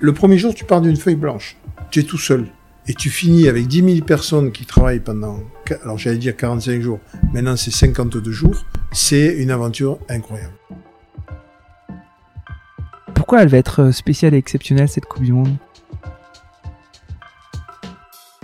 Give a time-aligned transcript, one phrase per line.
[0.00, 1.56] Le premier jour, tu pars d'une feuille blanche.
[1.90, 2.46] Tu es tout seul.
[2.86, 5.40] Et tu finis avec 10 000 personnes qui travaillent pendant,
[5.82, 7.00] alors j'allais dire 45 jours,
[7.34, 8.64] maintenant c'est 52 jours.
[8.92, 10.54] C'est une aventure incroyable.
[13.12, 15.56] Pourquoi elle va être spéciale et exceptionnelle cette Coupe du Monde?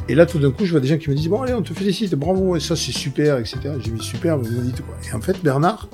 [0.09, 1.63] Et là, tout d'un coup, je vois des gens qui me disent, bon, allez, on
[1.63, 3.59] te félicite, bravo, et ça, c'est super, etc.
[3.79, 4.95] J'ai dit, super, vous me dites quoi?
[5.09, 5.89] Et en fait, Bernard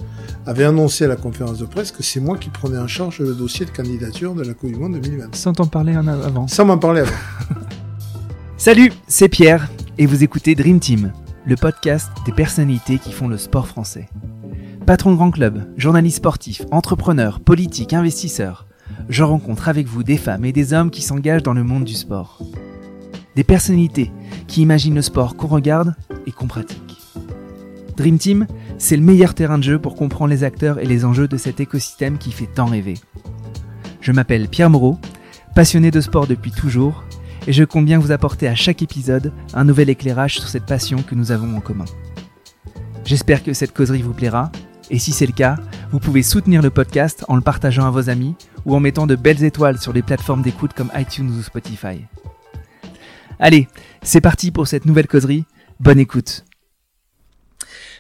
[0.47, 3.35] avait annoncé à la conférence de presse que c'est moi qui prenais en charge le
[3.35, 5.35] dossier de candidature de la Coupe du Monde 2020.
[5.35, 6.49] Sans t'en parler en avant.
[6.49, 7.13] Sans m'en parler avant.
[8.57, 11.13] Salut, c'est Pierre, et vous écoutez Dream Team,
[11.47, 14.09] le podcast des personnalités qui font le sport français.
[14.87, 18.67] Patron de grand club, journaliste sportif, entrepreneur, politique, investisseur,
[19.09, 21.95] je rencontre avec vous des femmes et des hommes qui s'engagent dans le monde du
[21.95, 22.41] sport
[23.37, 24.11] des personnalités
[24.49, 25.95] qui imaginent le sport qu'on regarde
[26.27, 26.99] et qu'on pratique.
[27.97, 28.47] Dream Team,
[28.81, 31.61] c'est le meilleur terrain de jeu pour comprendre les acteurs et les enjeux de cet
[31.61, 32.95] écosystème qui fait tant rêver.
[34.01, 34.99] Je m'appelle Pierre Moreau,
[35.55, 37.05] passionné de sport depuis toujours,
[37.47, 41.03] et je compte bien vous apporter à chaque épisode un nouvel éclairage sur cette passion
[41.03, 41.85] que nous avons en commun.
[43.05, 44.51] J'espère que cette causerie vous plaira,
[44.89, 45.57] et si c'est le cas,
[45.93, 48.35] vous pouvez soutenir le podcast en le partageant à vos amis
[48.65, 52.07] ou en mettant de belles étoiles sur les plateformes d'écoute comme iTunes ou Spotify.
[53.39, 53.69] Allez,
[54.03, 55.45] c'est parti pour cette nouvelle causerie.
[55.81, 56.45] Bonne écoute.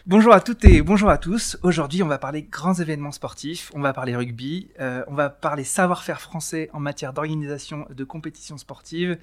[0.06, 1.58] Bonjour à toutes et bonjour à tous.
[1.62, 5.62] Aujourd'hui, on va parler grands événements sportifs, on va parler rugby, euh, on va parler
[5.62, 9.18] savoir-faire français en matière d'organisation de compétitions sportives.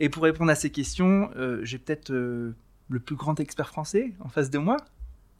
[0.00, 2.54] Et pour répondre à ces questions, euh, j'ai peut-être euh,
[2.88, 4.78] le plus grand expert français en face de moi.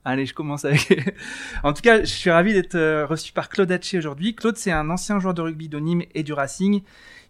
[0.05, 0.93] Allez, je commence avec.
[1.63, 4.35] en tout cas, je suis ravi d'être reçu par Claude Hatché aujourd'hui.
[4.35, 6.83] Claude, c'est un ancien joueur de rugby de Nîmes et du Racing.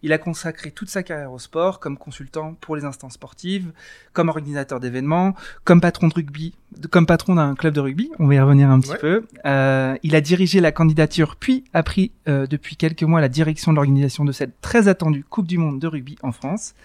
[0.03, 3.71] Il a consacré toute sa carrière au sport, comme consultant pour les instances sportives,
[4.11, 6.53] comme organisateur d'événements, comme patron de rugby,
[6.91, 8.11] comme patron d'un club de rugby.
[8.19, 9.25] On va y revenir un petit peu.
[9.45, 13.71] Euh, il a dirigé la candidature, puis a pris euh, depuis quelques mois la direction
[13.71, 16.75] de l'organisation de cette très attendue Coupe du Monde de rugby en France.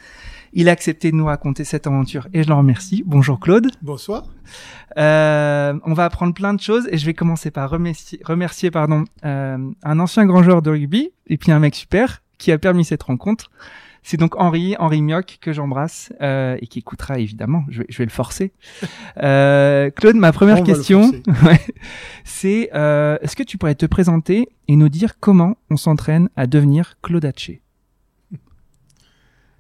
[0.53, 3.03] Il a accepté de nous raconter cette aventure et je l'en remercie.
[3.05, 3.71] Bonjour Claude.
[3.83, 4.25] Bonsoir.
[4.97, 9.05] Euh, on va apprendre plein de choses et je vais commencer par remercier, remercier pardon,
[9.25, 12.85] euh, un ancien grand joueur de rugby et puis un mec super, qui a permis
[12.85, 13.51] cette rencontre.
[14.03, 17.65] C'est donc Henri, Henri Mioc que j'embrasse euh, et qui écoutera évidemment.
[17.69, 18.53] Je vais, je vais le forcer.
[19.21, 21.11] Euh, Claude, ma première question,
[22.25, 26.47] c'est euh, est-ce que tu pourrais te présenter et nous dire comment on s'entraîne à
[26.47, 27.61] devenir Claude Hatché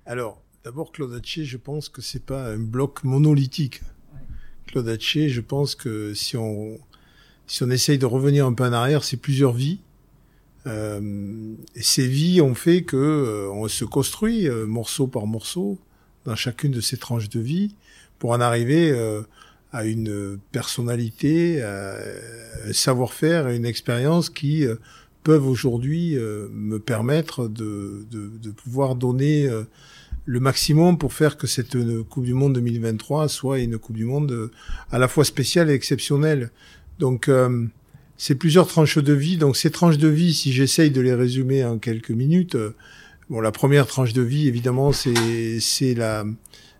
[0.06, 3.80] Alors, d'abord Claude Hatché, je pense que c'est pas un bloc monolithique.
[4.68, 6.78] Claude Hatché, je pense que si on
[7.48, 9.80] si on essaye de revenir un peu en arrière, c'est plusieurs vies
[10.66, 15.78] ces vies ont fait que euh, on se construit euh, morceau par morceau
[16.24, 17.74] dans chacune de ces tranches de vie
[18.18, 18.92] pour en arriver
[19.72, 24.66] à une personnalité, un savoir-faire et une expérience qui
[25.22, 29.48] peuvent aujourd'hui me permettre de, de, de, pouvoir donner
[30.24, 31.76] le maximum pour faire que cette
[32.08, 34.50] Coupe du Monde 2023 soit une Coupe du Monde
[34.90, 36.50] à la fois spéciale et exceptionnelle.
[36.98, 37.30] Donc
[38.18, 39.38] c'est plusieurs tranches de vie.
[39.38, 42.74] Donc ces tranches de vie, si j'essaye de les résumer en quelques minutes, euh,
[43.30, 46.24] bon, la première tranche de vie, évidemment, c'est c'est la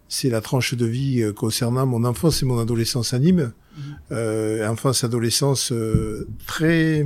[0.09, 3.81] c'est la tranche de vie euh, concernant mon enfance et mon adolescence à Nîmes, mmh.
[4.12, 7.04] euh, enfance adolescence euh, très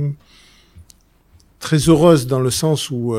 [1.59, 3.15] très heureuse dans le sens où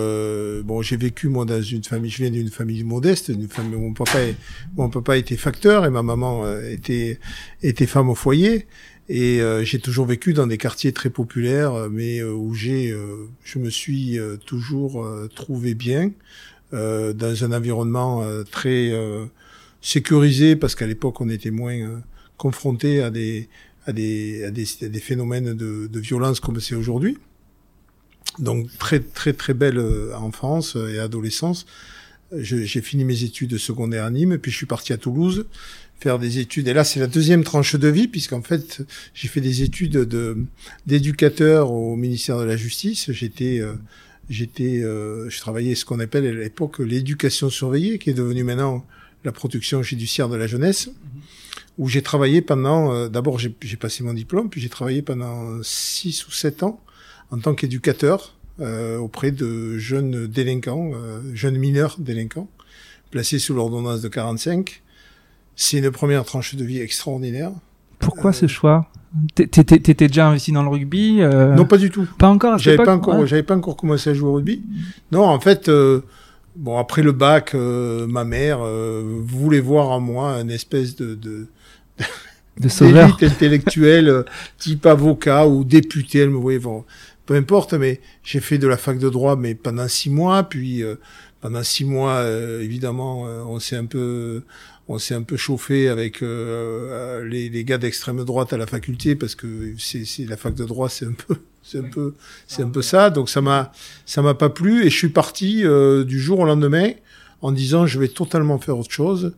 [0.67, 3.81] bon j'ai vécu moi dans une famille je viens d'une famille modeste une famille où
[3.81, 4.19] mon papa
[4.77, 7.19] mon papa était facteur et ma maman était
[7.63, 8.67] était femme au foyer
[9.09, 12.95] et euh, j'ai toujours vécu dans des quartiers très populaires, euh, mais euh, où j'ai,
[13.45, 16.13] je me suis toujours trouvé bien
[16.73, 18.93] dans un environnement très
[19.81, 22.03] sécurisé, parce qu'à l'époque on était moins
[22.37, 23.49] confronté à des
[23.87, 27.19] à des, à des, à des phénomènes de, de violence comme c'est aujourd'hui.
[28.39, 29.79] Donc très très très belle
[30.15, 31.67] enfance et adolescence.
[32.37, 35.47] J'ai fini mes études secondaires à Nîmes, puis je suis parti à Toulouse
[36.01, 36.69] faire des études.
[36.69, 38.83] Et là, c'est la deuxième tranche de vie, puisqu'en fait,
[39.15, 40.37] j'ai fait des études de
[40.87, 43.11] d'éducateur au ministère de la Justice.
[43.13, 43.75] J'étais euh,
[44.29, 48.85] j'étais euh, je travaillais ce qu'on appelle à l'époque l'éducation surveillée, qui est devenue maintenant
[49.25, 50.91] la protection judiciaire de la jeunesse,
[51.79, 52.93] où j'ai travaillé pendant.
[52.93, 56.81] Euh, d'abord, j'ai passé mon diplôme, puis j'ai travaillé pendant six ou sept ans
[57.31, 58.37] en tant qu'éducateur
[59.01, 60.93] auprès de jeunes délinquants,
[61.33, 62.49] jeunes mineurs délinquants,
[63.11, 64.84] placés sous l'ordonnance de 45
[65.57, 67.53] c'est une première tranche de vie extraordinaire.
[67.99, 68.89] Pourquoi ce choix?
[69.35, 71.55] T'étais déjà investi dans le rugby euh...
[71.55, 72.07] Non, pas du tout.
[72.19, 72.59] Pas encore.
[72.59, 73.25] J'avais pas encore.
[73.27, 74.63] J'avais pas encore commencé à jouer au rugby.
[75.13, 76.01] Non, en fait, euh,
[76.57, 81.15] bon après le bac, euh, ma mère euh, voulait voir en moi un espèce de
[81.15, 81.47] de,
[82.61, 84.25] de sauveur intellectuelle
[84.59, 86.19] type avocat ou député.
[86.19, 86.61] Elle me voyait
[87.27, 90.83] peu importe, mais j'ai fait de la fac de droit, mais pendant six mois, puis
[90.83, 90.97] euh,
[91.41, 94.43] pendant six mois, euh, évidemment, euh, on s'est un peu,
[94.89, 99.35] on s'est un peu chauffé avec les, les, gars d'extrême droite à la faculté, parce
[99.35, 102.15] que c'est la fac de droit, c'est un peu, c'est un peu,
[102.47, 103.11] c'est un peu ça.
[103.11, 103.73] Donc ça m'a,
[104.05, 105.63] ça m'a pas plu, et je suis parti
[106.07, 106.91] du jour au lendemain
[107.41, 109.35] en disant je vais totalement faire autre chose,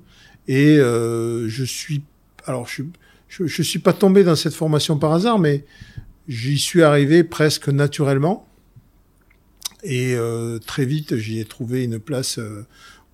[0.49, 2.03] et je suis,
[2.47, 2.91] alors je suis
[3.29, 5.65] je, je suis pas tombé dans cette formation par hasard, mais
[6.29, 8.47] j'y suis arrivé presque naturellement.
[9.83, 12.67] Et euh, très vite, j'y ai trouvé une place euh,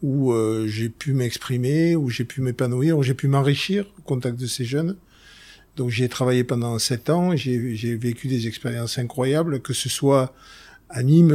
[0.03, 4.39] où euh, j'ai pu m'exprimer, où j'ai pu m'épanouir, où j'ai pu m'enrichir au contact
[4.39, 4.97] de ces jeunes.
[5.77, 10.35] Donc j'y ai travaillé pendant sept ans, j'ai vécu des expériences incroyables, que ce soit
[10.91, 11.31] à Nîmes,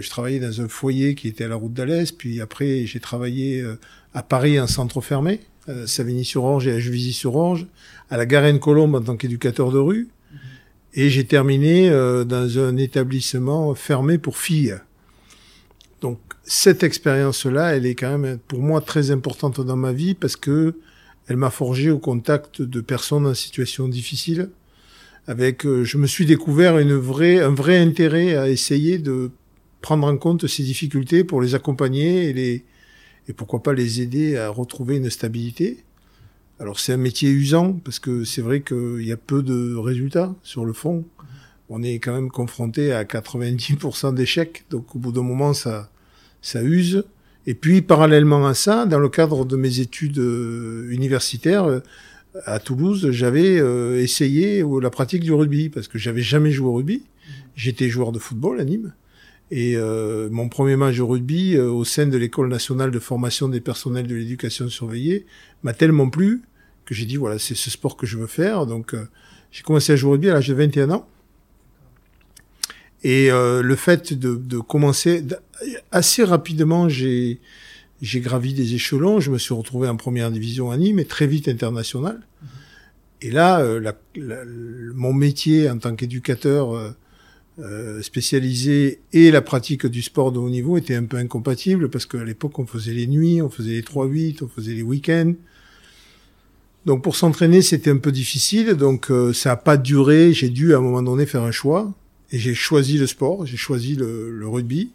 [0.00, 3.62] je travaillais dans un foyer qui était à la route d'Alès, puis après j'ai travaillé
[4.14, 7.66] à Paris, un centre fermé, à Savigny-sur-Orge et à Juvisy-sur-Orge,
[8.08, 10.08] à la Garenne-Colombe en tant qu'éducateur de rue,
[10.94, 14.76] et j'ai terminé euh, dans un établissement fermé pour filles.
[16.44, 20.74] Cette expérience-là, elle est quand même pour moi très importante dans ma vie parce que
[21.26, 24.50] elle m'a forgé au contact de personnes en situation difficile.
[25.26, 29.30] Avec, euh, je me suis découvert une vraie, un vrai intérêt à essayer de
[29.80, 32.64] prendre en compte ces difficultés pour les accompagner et les,
[33.28, 35.82] et pourquoi pas les aider à retrouver une stabilité.
[36.60, 40.34] Alors c'est un métier usant parce que c'est vrai qu'il y a peu de résultats
[40.42, 41.04] sur le fond.
[41.70, 45.90] On est quand même confronté à 90% d'échecs, donc au bout d'un moment ça
[46.44, 47.04] ça use.
[47.46, 51.80] Et puis parallèlement à ça, dans le cadre de mes études euh, universitaires euh,
[52.46, 56.74] à Toulouse, j'avais euh, essayé la pratique du rugby parce que j'avais jamais joué au
[56.74, 57.02] rugby.
[57.56, 58.92] J'étais joueur de football à Nîmes.
[59.50, 59.76] Et
[60.30, 64.14] mon premier match de rugby au sein de l'école nationale de formation des personnels de
[64.14, 65.26] l'éducation surveillée
[65.62, 66.42] m'a tellement plu
[66.84, 68.66] que j'ai dit voilà c'est ce sport que je veux faire.
[68.66, 69.06] Donc euh,
[69.52, 71.08] j'ai commencé à jouer au rugby à l'âge de 21 ans.
[73.04, 75.24] Et euh, le fait de, de commencer
[75.92, 77.40] assez rapidement, j'ai
[78.02, 79.20] j'ai gravi des échelons.
[79.20, 82.26] Je me suis retrouvé en première division à Nîmes et très vite international.
[83.22, 83.94] Et là, euh, la,
[84.94, 86.94] mon métier en tant qu'éducateur
[87.60, 92.04] euh, spécialisé et la pratique du sport de haut niveau étaient un peu incompatibles parce
[92.04, 95.34] qu'à l'époque, on faisait les nuits, on faisait les 3-8, on faisait les week-ends.
[96.84, 98.74] Donc pour s'entraîner, c'était un peu difficile.
[98.74, 100.32] Donc euh, ça n'a pas duré.
[100.32, 101.94] J'ai dû à un moment donné faire un choix.
[102.32, 104.90] Et j'ai choisi le sport, j'ai choisi le, rugby.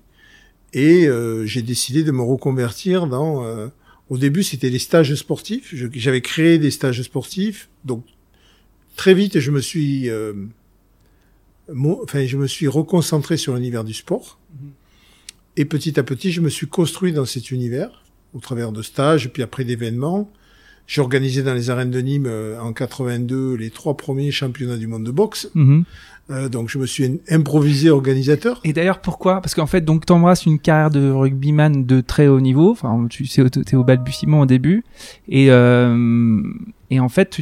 [0.73, 3.43] Et euh, j'ai décidé de me reconvertir dans...
[3.43, 3.67] Euh,
[4.09, 5.73] au début, c'était les stages sportifs.
[5.93, 7.69] J'avais créé des stages sportifs.
[7.85, 8.03] Donc
[8.95, 10.09] très vite, je me suis...
[11.69, 14.39] enfin, je me suis reconcentré sur l'univers du sport.
[15.57, 18.03] Et petit à petit, je me suis construit dans cet univers
[18.33, 20.31] au travers de stages, puis après d'événements.
[20.89, 24.87] J'ai organisé dans les arènes de Nîmes euh, en 82 les trois premiers championnats du
[24.87, 25.51] monde de boxe.
[25.53, 25.83] Mhm.
[26.31, 28.59] Euh, donc je me suis improvisé organisateur.
[28.63, 29.39] Et d'ailleurs pourquoi?
[29.39, 32.71] Parce qu'en fait donc t'embrasses une carrière de rugbyman de très haut niveau.
[32.71, 34.83] Enfin tu sais t'es au balbutiement au début
[35.27, 36.41] et euh,
[36.89, 37.41] et en fait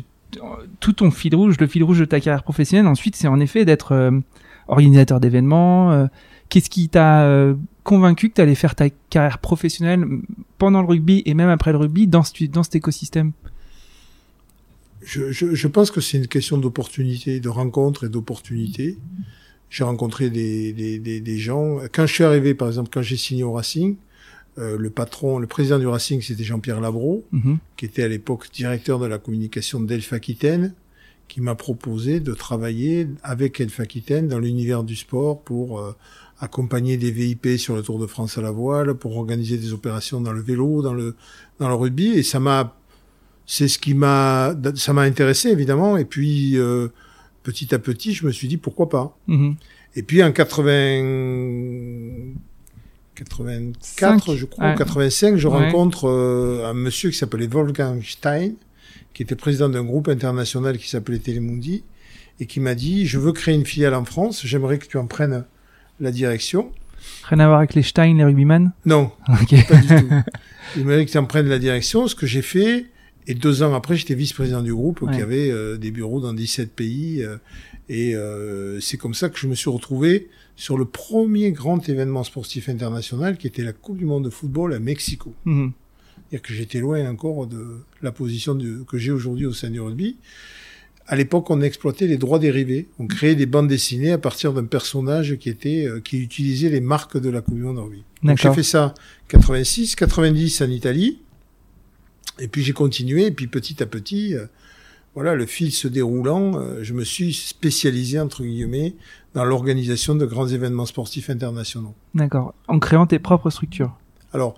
[0.82, 3.64] tout ton fil rouge, le fil rouge de ta carrière professionnelle ensuite c'est en effet
[3.64, 4.12] d'être euh,
[4.68, 5.94] organisateur d'événements.
[5.94, 6.08] Euh,
[6.50, 7.26] qu'est-ce qui t'a
[7.88, 10.06] convaincu que tu allais faire ta carrière professionnelle
[10.58, 13.32] pendant le rugby et même après le rugby dans, dans cet écosystème?
[15.02, 18.98] Je, je, je, pense que c'est une question d'opportunité, de rencontre et d'opportunité.
[19.70, 21.80] J'ai rencontré des, des, des, des, gens.
[21.94, 23.96] Quand je suis arrivé, par exemple, quand j'ai signé au Racing,
[24.58, 27.58] euh, le patron, le président du Racing, c'était Jean-Pierre Labro, mhm.
[27.78, 30.74] qui était à l'époque directeur de la communication d'Elf Aquitaine,
[31.30, 35.96] qui m'a proposé de travailler avec Elf Aquitaine dans l'univers du sport pour euh,
[36.40, 40.22] accompagner des VIP sur le Tour de France à la voile, pour organiser des opérations
[40.22, 41.16] dans le vélo, dans le
[41.60, 42.78] dans le rugby, et ça m'a,
[43.46, 46.90] c'est ce qui m'a, ça m'a intéressé évidemment, et puis euh,
[47.44, 49.18] petit à petit, je me suis dit pourquoi pas.
[49.28, 49.56] Mm-hmm.
[49.96, 52.34] Et puis en 80
[53.16, 58.52] 84, je crois, 85, je rencontre euh, un monsieur qui s'appelait Wolfgang Stein,
[59.14, 61.84] qui était président d'un groupe international qui s'appelait Telemundi,
[62.40, 65.08] et qui m'a dit, je veux créer une filiale en France, j'aimerais que tu en
[65.08, 65.46] prennes
[66.00, 66.72] la direction.
[67.24, 69.74] Rien à voir avec les Stein, les rugbyman Non, pas du tout.
[70.76, 72.86] Il m'a dit que tu en prennes la direction, ce que j'ai fait.
[73.28, 76.72] Et deux ans après, j'étais vice-président du groupe qui avait euh, des bureaux dans 17
[76.72, 77.22] pays.
[77.22, 77.38] Euh,
[77.90, 82.24] et euh, c'est comme ça que je me suis retrouvé sur le premier grand événement
[82.24, 85.34] sportif international qui était la Coupe du Monde de football à Mexico.
[85.46, 85.74] Mhm.
[86.30, 90.18] C'est-à-dire que j'étais loin encore de la position que j'ai aujourd'hui au sein du rugby
[91.08, 92.90] à l'époque, on exploitait les droits dérivés.
[93.00, 96.82] On créait des bandes dessinées à partir d'un personnage qui était euh, qui utilisait les
[96.82, 98.04] marques de la d'Orbi.
[98.24, 98.94] Donc j'ai fait ça
[99.30, 101.22] 86, 90 en Italie,
[102.40, 103.28] et puis j'ai continué.
[103.28, 104.48] Et puis petit à petit, euh,
[105.16, 108.94] voilà, le fil se déroulant, euh, je me suis spécialisé entre guillemets
[109.34, 111.96] dans l'organisation de grands événements sportifs internationaux.
[112.16, 112.54] D'accord.
[112.68, 113.96] En créant tes propres structures.
[114.34, 114.56] Alors,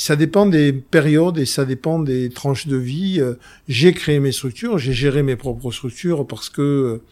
[0.00, 3.20] ça dépend des périodes et ça dépend des tranches de vie.
[3.20, 3.34] Euh,
[3.68, 7.02] j'ai créé mes structures, j'ai géré mes propres structures parce que euh,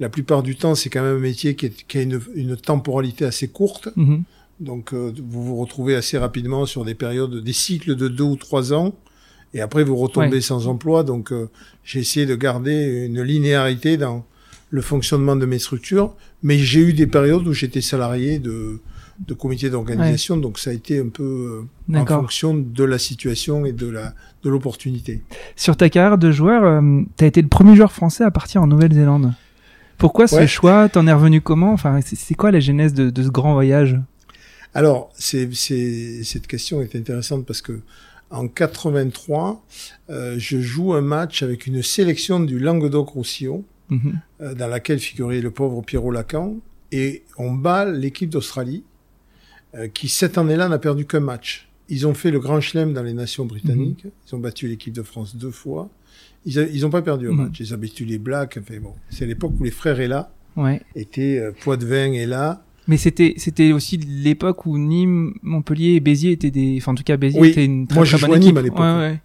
[0.00, 3.88] la plupart du temps, c'est quand même un métier qui, a une, temporalité assez courte.
[3.96, 4.22] Mhm.
[4.60, 8.72] Donc, vous vous retrouvez assez rapidement sur des périodes, des cycles de deux ou trois
[8.72, 8.94] ans
[9.54, 11.02] et après vous retombez sans emploi.
[11.02, 11.48] Donc euh,
[11.84, 14.24] j'ai essayé de garder une linéarité dans
[14.70, 18.80] le fonctionnement de mes structures, mais j'ai eu des périodes où j'étais salarié de,
[19.26, 23.64] de comité d'organisation, donc ça a été un peu euh, en fonction de la situation
[23.64, 25.22] et de la de l'opportunité.
[25.56, 28.62] Sur ta carrière de joueur, euh, tu as été le premier joueur français à partir
[28.62, 29.32] en Nouvelle-Zélande.
[29.96, 30.88] Pourquoi ce choix?
[30.88, 31.72] T'en es revenu comment?
[31.72, 33.98] Enfin, c'est quoi la genèse de, de ce grand voyage?
[34.74, 35.52] Alors, c'est
[36.22, 37.80] cette question est intéressante parce que
[38.30, 39.64] en 83,
[40.10, 44.20] euh, je joue un match avec une sélection du Languedoc-Roussillon, mhm.
[44.42, 46.56] euh, dans laquelle figurait le pauvre Pierrot Lacan,
[46.92, 48.84] et on bat l'équipe d'Australie,
[49.94, 51.68] qui cette année-là n'a perdu qu'un match.
[51.88, 54.10] Ils ont fait le Grand Chelem dans les nations britanniques, mhm.
[54.26, 55.90] ils ont battu l'équipe de France deux fois,
[56.44, 57.36] ils n'ont pas perdu un mhm.
[57.44, 60.80] match, ils ont battu les Blacks, enfin bon, c'est l'époque où les frères Ella ouais.
[60.94, 66.32] étaient euh, Poitvin et là, mais c'était c'était aussi l'époque où Nîmes, Montpellier et Béziers
[66.32, 68.46] étaient des, enfin en tout cas Béziers était une très, moi, je bonne équipe.
[68.46, 68.80] Nîmes à l'époque.
[68.80, 69.20] Ouais, ouais.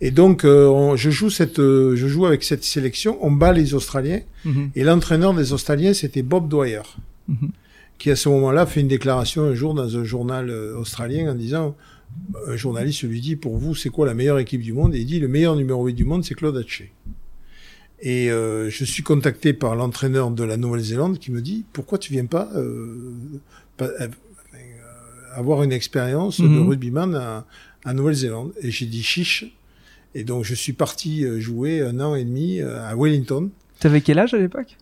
[0.00, 3.18] Et donc euh, je joue cette, euh, je joue avec cette sélection.
[3.20, 4.70] On bat les Australiens mhm.
[4.74, 6.82] et l'entraîneur des Australiens c'était Bob Dwyer.
[8.06, 11.34] Qui à ce moment-là fait une déclaration un jour dans un journal euh, australien en
[11.34, 11.74] disant
[12.46, 14.94] un journaliste lui dit pour vous c'est quoi la meilleure équipe du monde?
[14.94, 16.92] Et il dit le meilleur numéro 8 du monde c'est Claude Haché.
[17.98, 22.12] Et euh, je suis contacté par l'entraîneur de la Nouvelle-Zélande qui me dit pourquoi tu
[22.12, 23.12] viens pas, euh,
[23.80, 24.08] euh,
[25.34, 26.68] avoir une expérience de mhm.
[26.68, 27.44] rugbyman à,
[27.84, 28.52] à Nouvelle-Zélande?
[28.62, 29.46] Et j'ai dit chiche.
[30.14, 33.50] Et donc je suis parti jouer un an et demi à Wellington.
[33.80, 34.76] Tu avais quel âge à l'époque?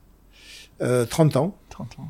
[0.79, 1.57] 30 ans.
[1.71, 2.09] 30 ans.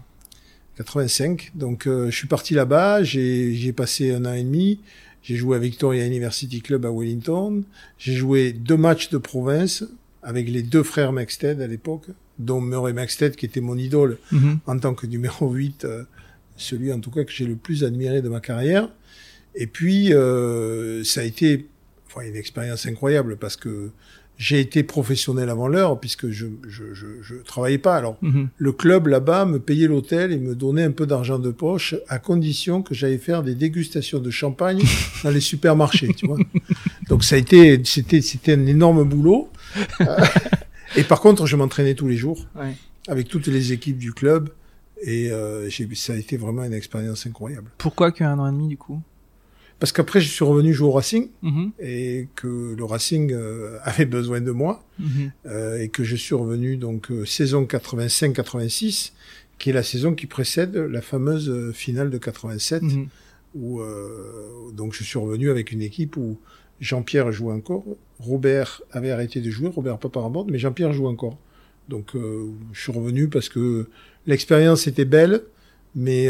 [0.76, 1.52] 85.
[1.54, 4.80] Donc je suis parti là-bas, j'ai passé un an et demi.
[5.24, 7.64] J'ai joué à Victoria University Club à Wellington.
[7.96, 9.84] J'ai joué deux matchs de province
[10.22, 14.58] avec les deux frères Maxted à l'époque, dont Murray Maxted qui était mon idole mhm.
[14.66, 16.04] en tant que numéro 8, euh,
[16.56, 18.90] celui en tout cas que j'ai le plus admiré de ma carrière.
[19.54, 21.68] Et puis, euh, ça a été
[22.06, 23.90] enfin, une expérience incroyable parce que
[24.36, 27.96] j'ai été professionnel avant l'heure puisque je, je, je, je, travaillais pas.
[27.96, 28.48] Alors, mhm.
[28.56, 32.18] le club là-bas me payait l'hôtel et me donnait un peu d'argent de poche à
[32.18, 34.82] condition que j'aille faire des dégustations de champagne
[35.24, 36.38] dans les supermarchés, tu vois.
[37.08, 39.50] Donc ça a été, c'était, c'était un énorme boulot.
[40.96, 42.46] et par contre, je m'entraînais tous les jours
[43.08, 44.50] avec toutes les équipes du club
[45.02, 47.70] et euh, ça a été vraiment une expérience incroyable.
[47.78, 49.00] Pourquoi qu'un an et demi du coup?
[49.80, 51.72] Parce qu'après, je suis revenu jouer au Racing mhm.
[51.80, 55.32] et que le Racing euh, avait besoin de moi mhm.
[55.46, 59.12] euh, et que je suis revenu donc euh, saison 85-86,
[59.58, 63.08] qui est la saison qui précède la fameuse finale de 87, mhm.
[63.54, 63.80] où
[64.72, 66.38] donc je suis revenu avec une équipe où
[66.80, 67.84] Jean-Pierre jouait encore,
[68.18, 71.38] Robert avait arrêté de jouer, Robert Paparaborde, mais Jean-Pierre joue encore.
[71.88, 73.86] Donc je suis revenu parce que
[74.26, 75.42] l'expérience était belle,
[75.94, 76.28] mais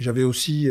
[0.00, 0.68] j'avais aussi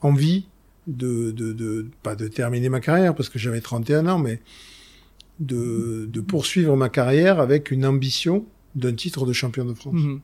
[0.00, 0.46] envie
[0.86, 4.40] de, de, de, pas de terminer ma carrière parce que j'avais 31 ans, mais
[5.40, 9.94] de, de poursuivre ma carrière avec une ambition d'un titre de champion de France.
[9.94, 10.20] Mhm.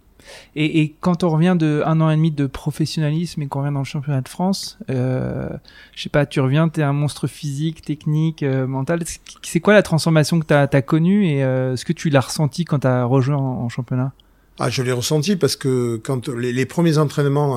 [0.54, 3.73] Et, et, quand on revient de un an et demi de professionnalisme et qu'on revient
[3.75, 5.49] dans le championnat de France, euh,
[5.95, 9.02] je sais pas, tu reviens, t'es un monstre physique, technique, euh, mental.
[9.42, 12.64] C'est quoi la transformation que t'as as connue et euh, est-ce que tu l'as ressenti
[12.64, 14.12] quand t'as rejoint en, championnat?
[14.59, 17.54] Ah, je l'ai ressenti parce que quand les, les premiers entraînements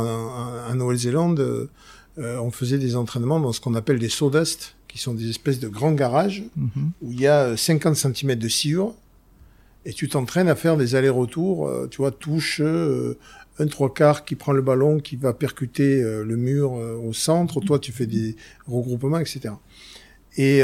[0.67, 1.69] en, Nouvelle-Zélande,
[2.17, 5.29] euh, euh, on faisait des entraînements dans ce qu'on appelle des sawdust, qui sont des
[5.29, 6.91] espèces de grands garages mhm.
[7.01, 8.93] où il y a 50 euh, cm de sciure
[9.86, 12.60] et tu t'entraînes à faire des allers-retours, euh, tu vois, touche,
[13.60, 17.77] un trois quarts qui prend le ballon, qui va percuter le mur au centre, toi
[17.77, 18.36] tu fais des
[18.67, 19.53] regroupements, etc.
[20.38, 20.63] Et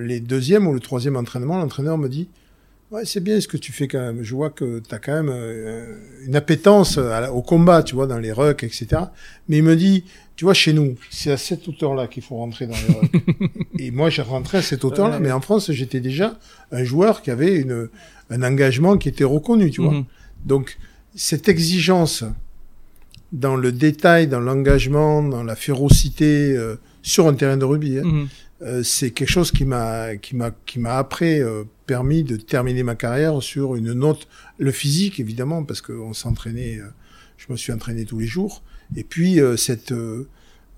[0.00, 2.28] les deuxièmes ou le troisième entraînement, l'entraîneur me dit,
[2.92, 5.20] ouais c'est bien ce que tu fais quand même, je vois que tu as quand
[5.20, 5.34] même
[6.26, 9.02] une appétence au combat, tu vois, dans les rucks, etc.
[9.48, 10.04] Mais il me dit,
[10.38, 13.48] tu vois, chez nous, c'est à cette hauteur-là qu'il faut rentrer dans les
[13.86, 16.38] et moi, j'ai rentré à cette hauteur-là, mais en France, j'étais déjà
[16.70, 17.88] un joueur qui avait une,
[18.30, 19.94] un engagement qui était reconnu, tu vois.
[19.94, 20.04] Mhm.
[20.44, 20.78] Donc,
[21.16, 22.22] cette exigence
[23.32, 28.04] dans le détail, dans l'engagement, dans la férocité euh, sur un terrain de rugby, hein,
[28.04, 28.28] mhm.
[28.62, 32.84] euh, c'est quelque chose qui m'a qui m'a qui m'a après euh, permis de terminer
[32.84, 34.28] ma carrière sur une note
[34.58, 36.78] le physique évidemment parce qu'on s'entraînait
[37.38, 38.62] je me suis entraîné tous les jours
[38.96, 40.28] et puis euh, cette euh,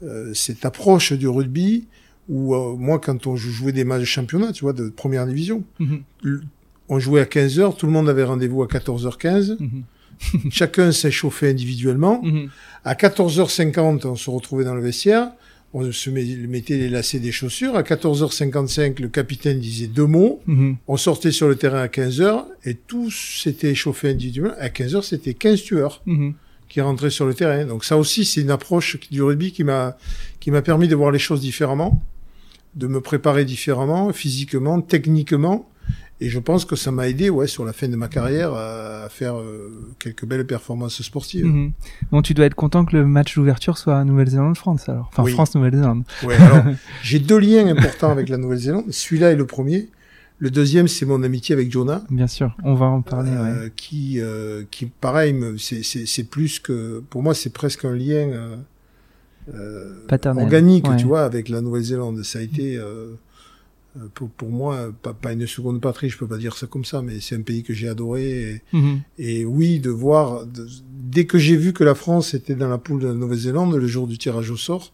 [0.03, 1.87] euh, cette approche du rugby
[2.29, 6.03] où moi quand on jouait des matchs de championnat, tu vois, de première division, mhm.
[6.89, 9.57] on jouait à 15h, tout le monde avait rendez-vous à 14h15.
[9.59, 9.83] Mhm.
[10.51, 12.23] Chacun s'est chauffé individuellement.
[12.23, 12.51] Mhm.
[12.85, 15.33] À 14h50, on se retrouvait dans le vestiaire.
[15.73, 17.75] On se met- mettait les lacets des chaussures.
[17.75, 20.41] À 14h55, le capitaine disait deux mots.
[20.87, 24.55] On sortait sur le terrain à 15h et tous s'étaient chauffés individuellement.
[24.61, 26.03] À 15h, c'était 15 tueurs.
[26.71, 27.67] Qui rentraient sur le terrain.
[27.67, 29.99] Donc ça aussi, c'est une approche du rugby qui m'a
[30.39, 32.03] qui m'a permis de voir les choses différemment,
[32.77, 35.69] de me préparer différemment, physiquement, techniquement.
[36.23, 39.09] Et je pense que ça m'a aidé, ouais, sur la fin de ma carrière, à,
[39.09, 41.47] faire euh, quelques belles performances sportives.
[41.47, 41.73] Mhm.
[42.13, 45.09] Bon, tu dois être content que le match d'ouverture soit Nouvelle-Zélande-France alors.
[45.11, 45.33] Enfin, Oui.
[45.33, 46.05] France-Nouvelle-Zélande.
[46.23, 46.65] Ouais, alors,
[47.03, 48.85] j'ai deux liens importants avec la Nouvelle-Zélande.
[48.91, 49.89] Celui-là est le premier.
[50.43, 52.03] Le deuxième, c'est mon amitié avec Jonah.
[52.11, 53.31] Bien sûr, on va en parler.
[53.31, 53.73] euh, ouais.
[53.77, 58.31] qui, euh, qui pareil, c'est- c'est c'est plus que, pour moi, c'est presque un lien
[58.31, 58.57] euh,
[59.55, 59.95] euh,
[60.37, 60.97] organique, Ouais.
[60.97, 62.23] tu vois, avec la Nouvelle-Zélande.
[62.25, 63.09] Ça a été, euh,
[63.99, 66.85] euh, pour, pour moi, pas, pas une seconde patrie, je peux pas dire ça comme
[66.87, 68.63] ça, mais c'est un pays que j'ai adoré.
[68.73, 69.01] Mhm.
[69.19, 72.69] Et, et oui, de voir, de- dès que j'ai vu que la France était dans
[72.69, 74.93] la poule de la Nouvelle-Zélande, le jour du tirage au sort,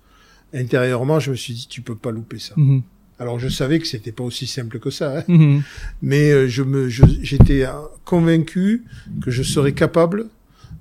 [0.55, 2.55] intérieurement, je me suis dit, tu peux pas louper ça.
[2.57, 2.83] Mhm.
[3.19, 5.23] Alors, je savais que c'était pas aussi simple que ça, hein.
[5.29, 5.63] Mhm.
[6.03, 7.71] mais euh, je me, je- j'étais euh,
[8.05, 8.85] convaincu
[9.23, 10.27] que je serais capable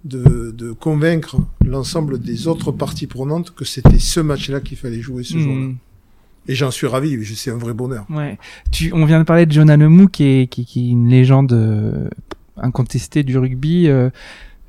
[0.04, 5.24] de, de convaincre l'ensemble des autres parties prenantes que c'était ce match-là qu'il fallait jouer
[5.24, 5.62] ce jour-là.
[5.62, 5.76] Mhm.
[6.48, 8.06] Et j'en suis ravi, je- c'est un vrai bonheur.
[8.10, 8.38] Ouais.
[8.72, 11.54] Tu, on vient de parler de Jonah Lemou, qui est, qui, qui est une légende
[11.54, 12.10] euh,
[12.58, 13.88] incontestée du rugby.
[13.88, 14.10] euh,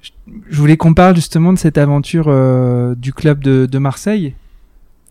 [0.02, 0.10] je,
[0.48, 4.34] je voulais qu'on parle justement de cette aventure euh, du club de, de Marseille.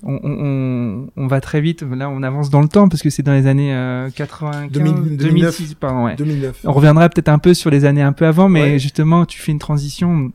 [0.08, 3.34] On, on, va très vite, là on avance dans le temps parce que c'est dans
[3.34, 6.16] les années euh, 95, 2000, 2006, pardon, ouais.
[6.16, 6.60] 2009.
[6.66, 8.80] On reviendra peut-être un peu sur les années un peu avant, mais Ouais.
[8.80, 10.32] justement, tu fais une transition.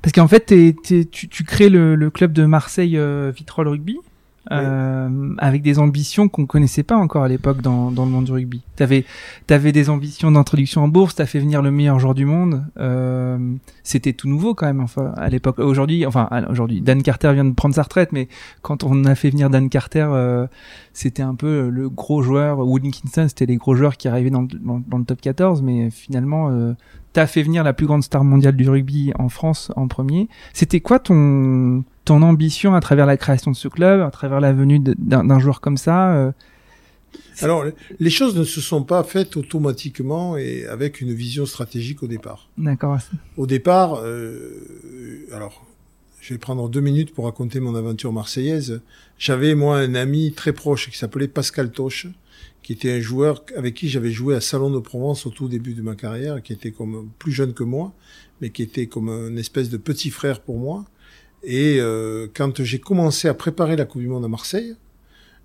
[0.00, 3.66] Parce qu'en fait, t'es- t'es- tu, tu crées le, le club de Marseille euh, Vitrolles
[3.68, 3.98] Rugby
[4.52, 8.32] euh, avec des ambitions qu'on connaissait pas encore à l'époque dans, dans le monde du
[8.32, 8.62] rugby.
[8.76, 9.04] T'avais
[9.50, 12.64] avais des ambitions d'introduction en bourse, t'as fait venir le meilleur joueur du monde.
[12.78, 13.38] Euh,
[13.82, 14.80] C'était tout nouveau quand même.
[14.80, 18.28] Enfin, à l'époque, aujourd'hui, enfin aujourd'hui, Dan Carter vient de prendre sa retraite, mais
[18.62, 20.46] quand on a fait venir Dan Carter, euh,
[20.92, 22.58] c'était un peu le gros joueur.
[22.58, 24.48] Woody Kingston, c'était les gros joueurs qui arrivaient dans le,
[24.86, 26.74] dans le top 14, mais finalement, euh,
[27.12, 30.28] t'as fait venir la plus grande star mondiale du rugby en France en premier.
[30.52, 34.52] C'était quoi ton ton ambition à travers la création de ce club, à travers la
[34.54, 36.32] venue d'un joueur comme ça euh,
[37.42, 37.64] Alors,
[37.98, 42.48] les choses ne se sont pas faites automatiquement et avec une vision stratégique au départ.
[42.56, 42.98] D'accord.
[43.36, 45.66] Au départ, euh, alors,
[46.20, 48.80] je vais prendre deux minutes pour raconter mon aventure marseillaise.
[49.18, 52.06] J'avais, moi, un ami très proche qui s'appelait Pascal Toche,
[52.62, 55.74] qui était un joueur avec qui j'avais joué à Salon de Provence au tout début
[55.74, 57.92] de ma carrière, qui était comme plus jeune que moi,
[58.40, 60.84] mais qui était comme une espèce de petit frère pour moi.
[61.42, 64.74] Et euh, quand j'ai commencé à préparer la Coupe du Monde à Marseille,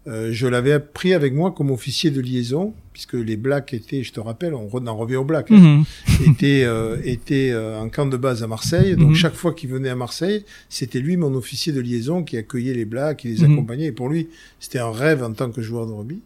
[0.08, 4.12] euh, je l'avais pris avec moi comme officier de liaison, puisque les Blacks étaient, je
[4.12, 5.84] te rappelle, on en revient aux Blacks, hein,
[6.17, 6.32] Mhm.
[6.32, 8.95] était euh, était euh, en camp de base à Marseille.
[8.95, 9.15] Donc Mhm.
[9.15, 12.86] chaque fois qu'il venait à Marseille, c'était lui mon officier de liaison qui accueillait les
[12.86, 13.54] Blacks, qui les Mhm.
[13.54, 13.86] accompagnait.
[13.88, 14.27] Et pour lui,
[14.60, 16.19] c'était un rêve en tant que joueur de rugby.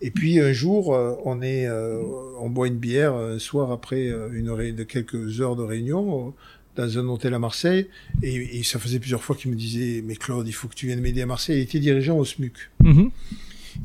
[0.00, 1.98] Et puis un jour, euh, on est, euh,
[2.40, 6.30] on boit une bière un soir après euh, une de quelques heures de réunion euh,
[6.76, 7.86] dans un hôtel à Marseille.
[8.22, 10.86] Et, et ça faisait plusieurs fois qu'il me disait, mais Claude, il faut que tu
[10.86, 11.58] viennes m'aider à Marseille.
[11.58, 13.10] Il était dirigeant au SMUC Mhm.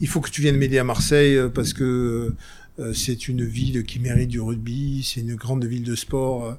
[0.02, 2.34] il faut que tu viennes m'aider à Marseille euh, parce que
[2.80, 6.46] euh, c'est une ville qui mérite du rugby, c'est une grande ville de sport.
[6.46, 6.54] euh,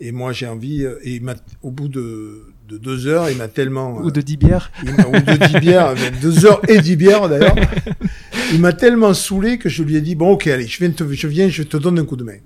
[0.00, 0.84] et moi, j'ai envie.
[0.84, 3.98] euh, et il au bout de, de deux heures, il m'a tellement.
[3.98, 4.70] Ou de 10 bières.
[4.82, 7.56] il ou de dix bières, deux heures et dix bières d'ailleurs.
[8.52, 11.12] Il m'a tellement saoulé que je lui ai dit bon, ok, allez, je viens, te,
[11.12, 12.36] je viens, je te donne un coup de main.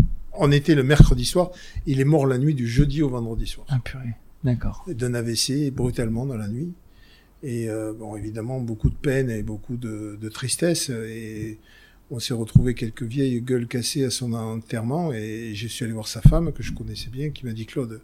[0.41, 1.51] On était le mercredi soir.
[1.87, 4.15] Il est mort la nuit du jeudi au vendredi soir Ah purée.
[4.43, 4.85] D'accord.
[4.89, 6.73] d'un AVC brutalement dans la nuit.
[7.43, 10.89] Et euh, bon, évidemment, beaucoup de peine et beaucoup de, de tristesse.
[10.91, 11.59] Et
[12.11, 15.13] on s'est retrouvé quelques vieilles gueules cassées à son enterrement.
[15.13, 18.01] Et je suis allé voir sa femme, que je connaissais bien, qui m'a dit Claude,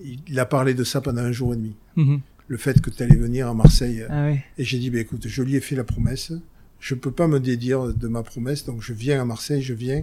[0.00, 1.76] il a parlé de ça pendant un jour et demi.
[1.96, 2.20] Mhm.
[2.48, 4.04] Le fait que tu allais venir à Marseille.
[4.10, 4.44] Ah ouais.
[4.58, 6.32] Et j'ai dit, bah, écoute, je lui ai fait la promesse.
[6.80, 8.64] Je peux pas me dédire de ma promesse.
[8.64, 10.02] Donc je viens à Marseille, je viens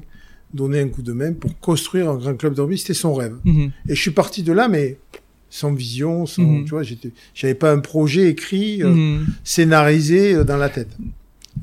[0.53, 2.77] donner un coup de main pour construire un grand club de rugby.
[2.77, 3.35] C'était son rêve.
[3.45, 3.71] Mhm.
[3.87, 4.97] Et je suis parti de là, mais
[5.49, 6.63] sans vision, sans, Mhm.
[6.65, 9.27] tu vois, j'étais, j'avais pas un projet écrit, euh, Mhm.
[9.43, 10.89] scénarisé euh, dans la tête.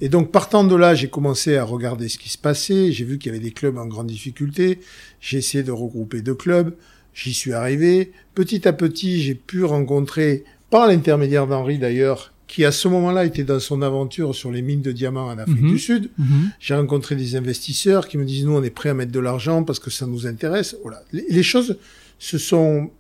[0.01, 2.93] Et donc, partant de là, j'ai commencé à regarder ce qui se passait.
[2.93, 4.81] J'ai vu qu'il y avait des clubs en grande difficulté.
[5.21, 6.75] J'ai essayé de regrouper deux clubs.
[7.15, 8.13] J'y suis arrivé.
[8.35, 13.43] Petit à petit, j'ai pu rencontrer, par l'intermédiaire d'Henri d'ailleurs, qui à ce moment-là était
[13.45, 15.69] dans son aventure sur les mines de diamants en Afrique Mhm.
[15.71, 16.11] du Sud.
[16.19, 16.51] Mhm.
[16.61, 19.65] J'ai rencontré des investisseurs qui me disent, nous, on est prêts à mettre de l'argent
[19.65, 20.77] parce que ça nous intéresse.
[20.83, 21.03] Voilà.
[21.13, 21.77] Les, les choses
[22.19, 22.91] se sont,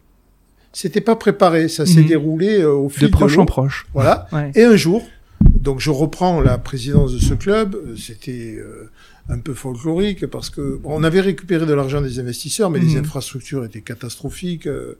[0.72, 1.68] c'était pas préparé.
[1.68, 2.06] Ça s'est Mhm.
[2.08, 3.42] déroulé euh, au fil De proche l'eau.
[3.42, 3.86] en proche.
[3.94, 4.26] Voilà.
[4.32, 4.50] Ouais.
[4.56, 5.06] Et un jour,
[5.42, 7.76] donc je reprends la présidence de ce club.
[7.76, 8.90] euh, C'était euh,
[9.28, 12.96] un peu folklorique parce que bon, on avait récupéré de l'argent des investisseurs, mais les
[12.96, 14.66] infrastructures étaient catastrophiques.
[14.66, 14.98] euh,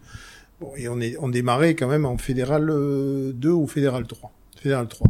[0.60, 4.32] bon, et on, est, on démarrait quand même en fédéral euh, 2 ou fédéral 3.
[4.60, 5.06] Fédéral 3.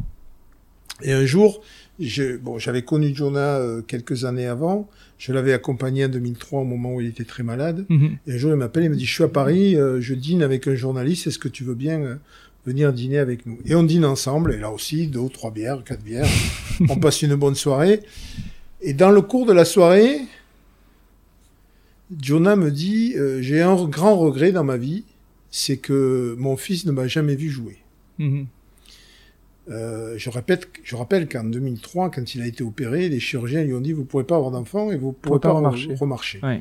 [1.02, 1.62] Et un jour,
[2.00, 4.88] je- bon, j'avais connu Jonah euh, quelques années avant.
[5.18, 7.84] Je l'avais accompagné en 2003 au moment où il était très malade.
[7.88, 8.18] Mhm.
[8.26, 10.42] Et un jour, il m'appelle, il me dit, je suis à Paris, euh, je dîne
[10.42, 12.14] avec un journaliste, est-ce que tu veux bien euh,
[12.66, 13.58] venir dîner avec nous?
[13.64, 16.26] Et on dîne ensemble, et là aussi, deux, trois bières, quatre bières.
[16.88, 18.00] on passe une bonne soirée.
[18.82, 20.20] Et dans le cours de la soirée,
[22.20, 25.04] Jonah me dit, euh, j'ai un grand regret dans ma vie,
[25.58, 27.78] c'est que mon fils ne m'a jamais vu jouer.
[28.18, 28.46] Mhm.
[29.70, 33.72] Euh, je, répète, je rappelle qu'en 2003, quand il a été opéré, les chirurgiens lui
[33.72, 35.94] ont dit, vous ne pourrez pas avoir d'enfant et vous ne pourrez pas pas, remarcher.
[35.94, 36.38] remarcher.
[36.40, 36.40] remarcher.
[36.42, 36.60] Ouais.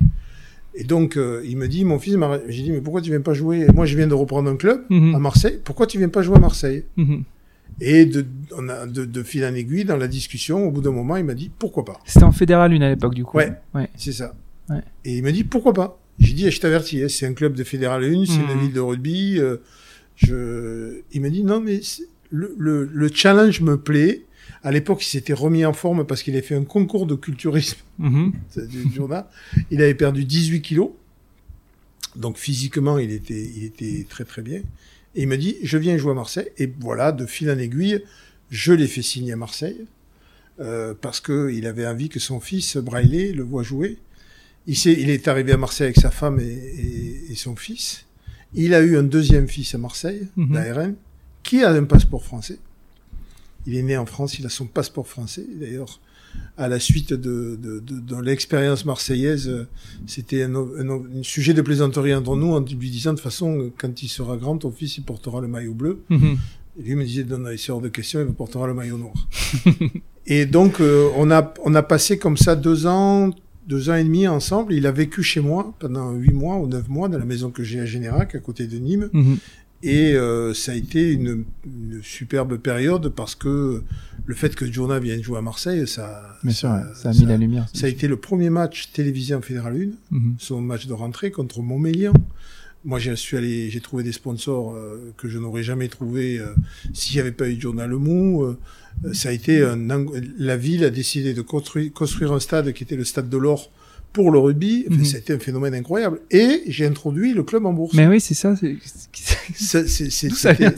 [0.75, 3.33] Et donc, euh, il me dit, mon fils, j'ai dit, mais pourquoi tu viens pas
[3.33, 3.67] jouer?
[3.73, 5.13] Moi, je viens de reprendre un club Mhm.
[5.13, 5.59] à Marseille.
[5.63, 6.85] Pourquoi tu viens pas jouer à Marseille?
[6.95, 7.23] Mhm.
[7.81, 8.25] Et de,
[8.57, 11.25] on a, de, de fil en aiguille, dans la discussion, au bout d'un moment, il
[11.25, 11.99] m'a dit, pourquoi pas?
[12.05, 13.35] C'était en fédéral une à l'époque du coup.
[13.37, 13.51] Ouais.
[13.73, 13.89] Ouais.
[13.97, 14.33] C'est ça.
[14.69, 14.81] Ouais.
[15.03, 15.99] Et il me dit, pourquoi pas?
[16.19, 18.49] J'ai dit, je t'avertis, hein, c'est un club de fédéral 1, c'est Mhm.
[18.51, 19.39] une ville de rugby.
[19.39, 19.57] euh,
[20.15, 21.01] je...
[21.11, 21.81] Il me dit, non, mais
[22.31, 24.21] le, le, le challenge me plaît.
[24.63, 27.77] À l'époque, il s'était remis en forme parce qu'il avait fait un concours de culturisme
[27.99, 28.33] Mhm.
[28.69, 29.25] du journal.
[29.71, 30.91] Il avait perdu 18 kilos.
[32.15, 34.61] Donc physiquement, il était, il était très très bien.
[35.15, 36.47] Et il me dit, je viens jouer à Marseille.
[36.57, 38.01] Et voilà, de fil en aiguille,
[38.49, 39.85] je l'ai fait signer à Marseille.
[40.61, 43.97] euh, parce que il avait envie que son fils, Braille, le voit jouer.
[44.67, 48.05] Il, s'est- il est arrivé à Marseille avec sa femme et, et- et son fils.
[48.53, 50.95] Il a eu un deuxième fils à Marseille, d'ARN,
[51.43, 52.57] qui a un passeport français.
[53.67, 55.45] Il est né en France, il a son passeport français.
[55.59, 55.99] D'ailleurs,
[56.57, 59.67] à la suite de, de, de, de l'expérience marseillaise,
[60.07, 63.71] c'était un, un- un sujet de plaisanterie entre nous en lui disant de toute façon,
[63.77, 66.01] quand il sera grand, ton fils, il portera le maillot bleu.
[66.09, 66.37] Mhm.
[66.79, 69.13] Et lui me disait, non, non, c'est hors de question, il portera le maillot noir.
[70.27, 73.31] et donc, euh, on, a, on a passé comme ça deux ans,
[73.67, 74.73] deux ans et demi ensemble.
[74.73, 77.63] Il a vécu chez moi pendant huit mois ou neuf mois dans la maison que
[77.63, 79.09] j'ai à Générac, à côté de Nîmes.
[79.13, 79.37] Mhm.
[79.83, 83.83] Et euh, ça a été une, une superbe période parce que
[84.25, 87.37] le fait que Jonah vienne jouer à Marseille, ça, sûr, ça, ça a mis la
[87.37, 87.67] lumière.
[87.73, 89.75] ça a été le premier match télévisé en Fédéral
[90.11, 90.35] 1 Mhm.
[90.39, 92.13] son match de rentrée contre Montmélian.
[92.83, 96.53] Moi, j'ai suis allé, j'ai trouvé des sponsors euh, que je n'aurais jamais trouvé euh,
[96.93, 98.55] s'il n'y avait pas eu Jonah Lemou.
[99.03, 99.77] Euh, ça a été un,
[100.37, 103.71] la ville a décidé de construire, construire un stade qui était le stade de l'Or
[104.13, 104.85] pour le rugby.
[105.03, 106.21] Ça a été un phénomène incroyable.
[106.31, 107.93] Et j'ai introduit le club en bourse.
[107.95, 108.55] Mais oui, c'est ça.
[108.55, 108.77] c'est-
[110.09, 110.69] c'était-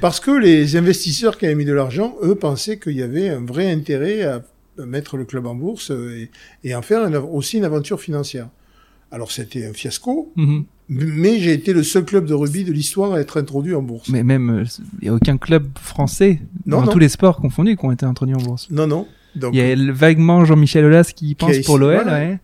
[0.00, 3.44] parce que les investisseurs qui avaient mis de l'argent, eux, pensaient qu'il y avait un
[3.44, 4.44] vrai intérêt à
[4.78, 6.28] mettre le club en bourse euh,
[6.64, 8.48] et, et en faire une aussi une aventure financière.
[9.10, 10.64] Alors c'était un fiasco, Mhm.
[10.90, 14.08] Mais j'ai été le seul club de rugby de l'histoire à être introduit en bourse.
[14.08, 14.64] Mais même,
[15.00, 16.92] il n'y a aucun club français Non, dans non.
[16.92, 18.68] tous les sports confondus qui ont été introduits en bourse.
[18.70, 19.06] Non, non.
[19.36, 22.12] Donc, Il y a le- vaguement Jean-Michel Aulas qui pense pour l'OL, voilà.
[22.12, 22.38] ouais.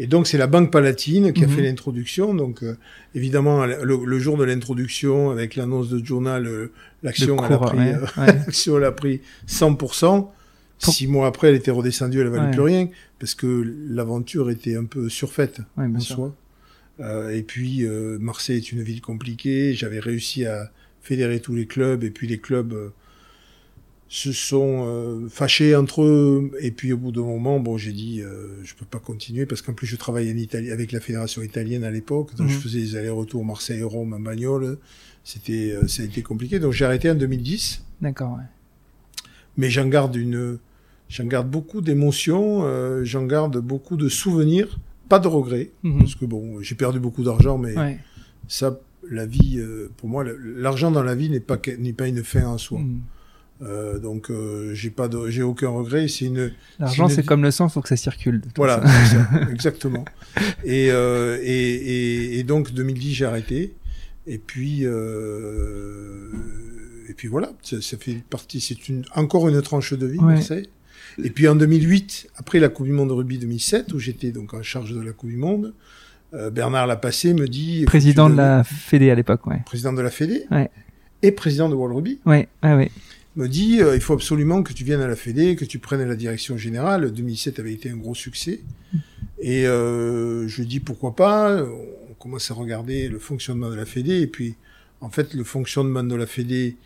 [0.00, 1.52] Et donc c'est la Banque Palatine qui a Mhm.
[1.54, 2.34] fait l'introduction.
[2.34, 2.76] Donc euh,
[3.16, 7.78] évidemment le, le jour de l'introduction, avec l'annonce de journal, euh, l'action elle a pris,
[7.78, 8.26] ouais, euh, ouais.
[8.46, 10.30] l'action elle a pris 100%.
[10.80, 14.76] Pour- Six mois après, elle était redescendue, elle valait plus rien parce que l'aventure était
[14.76, 16.14] un peu surfaite en sûr.
[16.16, 16.34] soi.
[17.00, 19.74] Euh, et puis euh, Marseille est une ville compliquée.
[19.74, 20.70] J'avais réussi à
[21.02, 22.88] fédérer tous les clubs et puis les clubs euh,
[24.10, 26.50] se sont euh, fâchés entre eux.
[26.60, 29.62] Et puis au bout d'un moment, bon, j'ai dit, euh, je peux pas continuer parce
[29.62, 32.52] qu'en plus je travaillais en Italie avec la fédération italienne à l'époque, donc Mhm.
[32.54, 34.78] je faisais des allers-retours Marseille-Rome en bagnole.
[35.24, 36.58] C'était, euh, ça a été compliqué.
[36.58, 39.24] Donc j'ai arrêté en 2010, D'accord, ouais.
[39.58, 40.58] mais j'en garde une,
[41.10, 45.98] j'en garde beaucoup d'émotions, euh, j'en garde beaucoup de souvenirs, pas de regrets, Mhm.
[46.00, 47.98] parce que bon, j'ai perdu beaucoup d'argent, mais Ouais.
[48.48, 48.78] ça,
[49.10, 50.24] la vie, euh, pour moi,
[50.56, 52.80] l'argent dans la vie n'est pas n'est pas une fin en soi.
[52.80, 53.00] Mhm.
[53.60, 56.06] Euh, donc euh, j'ai pas j'ai aucun regret.
[56.06, 58.40] C'est une, L'argent, C'est une- comme le sang, faut que ça circule.
[58.56, 60.04] voilà, ça, exactement.
[60.64, 63.74] Et, et, et, et donc 2010 j'ai arrêté.
[64.28, 64.84] Et puis
[67.08, 68.60] et puis voilà, ça, ça fait partie.
[68.60, 70.34] C'est une encore une tranche de vie, Ouais.
[70.34, 70.68] Marseille.
[71.22, 74.54] Et puis en 2008, après la Coupe du Monde de rugby 2007, où j'étais donc
[74.54, 75.74] en charge de la Coupe du Monde,
[76.34, 79.60] euh, Bernard Lapassé me dit Président de la Fédé à l'époque, ouais.
[79.66, 80.70] président de la Fédé Ouais.
[81.22, 82.18] et président de World Rugby.
[82.26, 82.90] Ouais, ah ouais.
[83.36, 86.06] me dit euh, il faut absolument que tu viennes à la Fédé, que tu prennes
[86.06, 87.10] la direction générale.
[87.12, 88.60] 2007 avait été un gros succès.
[89.40, 91.62] Et euh, je dis pourquoi pas?
[91.62, 94.20] On commence à regarder le fonctionnement de la Fédé.
[94.20, 94.54] Et puis,
[95.00, 96.76] en fait, le fonctionnement de la Fédé,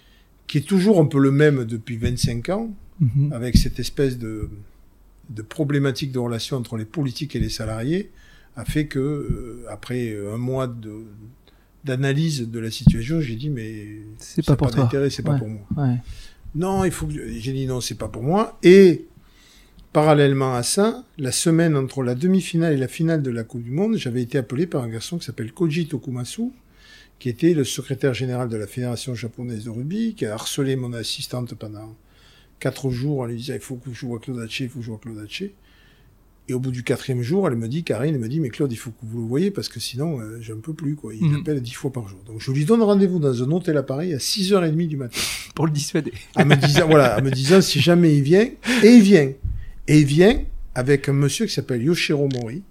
[0.47, 2.71] qui est toujours un peu le même depuis 25 ans,
[3.03, 3.33] Mhm.
[3.33, 4.49] avec cette espèce de,
[5.31, 8.11] de problématique de relation entre les politiques et les salariés,
[8.57, 10.95] a fait que, euh, après un mois de
[11.85, 13.75] d'analyse de la situation, j'ai dit mais
[14.19, 14.89] C'est pas pour toi.
[15.11, 15.39] c'est pas Ouais.
[15.41, 15.63] pour moi.
[15.77, 15.97] Ouais.
[16.55, 17.15] Non, il faut que...
[17.41, 18.57] J'ai dit non, c'est pas pour moi.
[18.63, 19.07] Et
[19.93, 23.71] parallèlement à ça, la semaine entre la demi-finale et la finale de la Coupe du
[23.73, 26.51] Monde, j'avais été appelé par un garçon qui s'appelle Koji Tokumasu,
[27.19, 30.93] qui était le secrétaire général de la Fédération japonaise de rugby, qui a harcelé mon
[30.93, 31.97] assistante pendant
[32.63, 34.85] quatre jours en lui disant il faut que je vois Claude Haché, il faut que
[34.85, 35.53] je vois Claude Haché.
[36.49, 38.73] Et au bout du quatrième jour, elle me dit, Karine, elle me dit, mais Claude,
[38.73, 41.15] il faut que vous le voyez parce que sinon, euh, j'en peux plus, quoi.
[41.15, 41.37] Il Mhm.
[41.39, 42.19] m'appelle dix fois par jour.
[42.27, 45.21] Donc, je lui donne rendez-vous dans un hôtel à Paris à 6h30 du matin.
[45.55, 46.13] Pour le dissuader.
[46.35, 48.49] En me disant, voilà, en me disant si jamais il vient.
[48.83, 49.33] Et il vient.
[49.89, 50.43] Et il vient
[50.75, 52.63] avec un monsieur qui s'appelle Yoshiro Mori,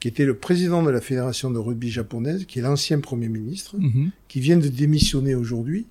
[0.00, 3.76] qui était le président de la fédération de rugby japonaise, qui est l'ancien premier ministre,
[3.78, 4.10] Mhm.
[4.28, 5.84] qui vient de démissionner aujourd'hui.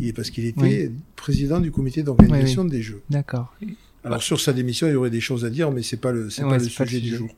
[0.00, 3.02] Est parce qu'il était président du comité d'organisation des Jeux.
[3.10, 3.54] D'accord.
[4.04, 6.30] Alors sur sa démission, il y aurait des choses à dire, mais c'est pas le
[6.30, 7.28] c'est Ouais, pas le c'est pas le sujet du jour.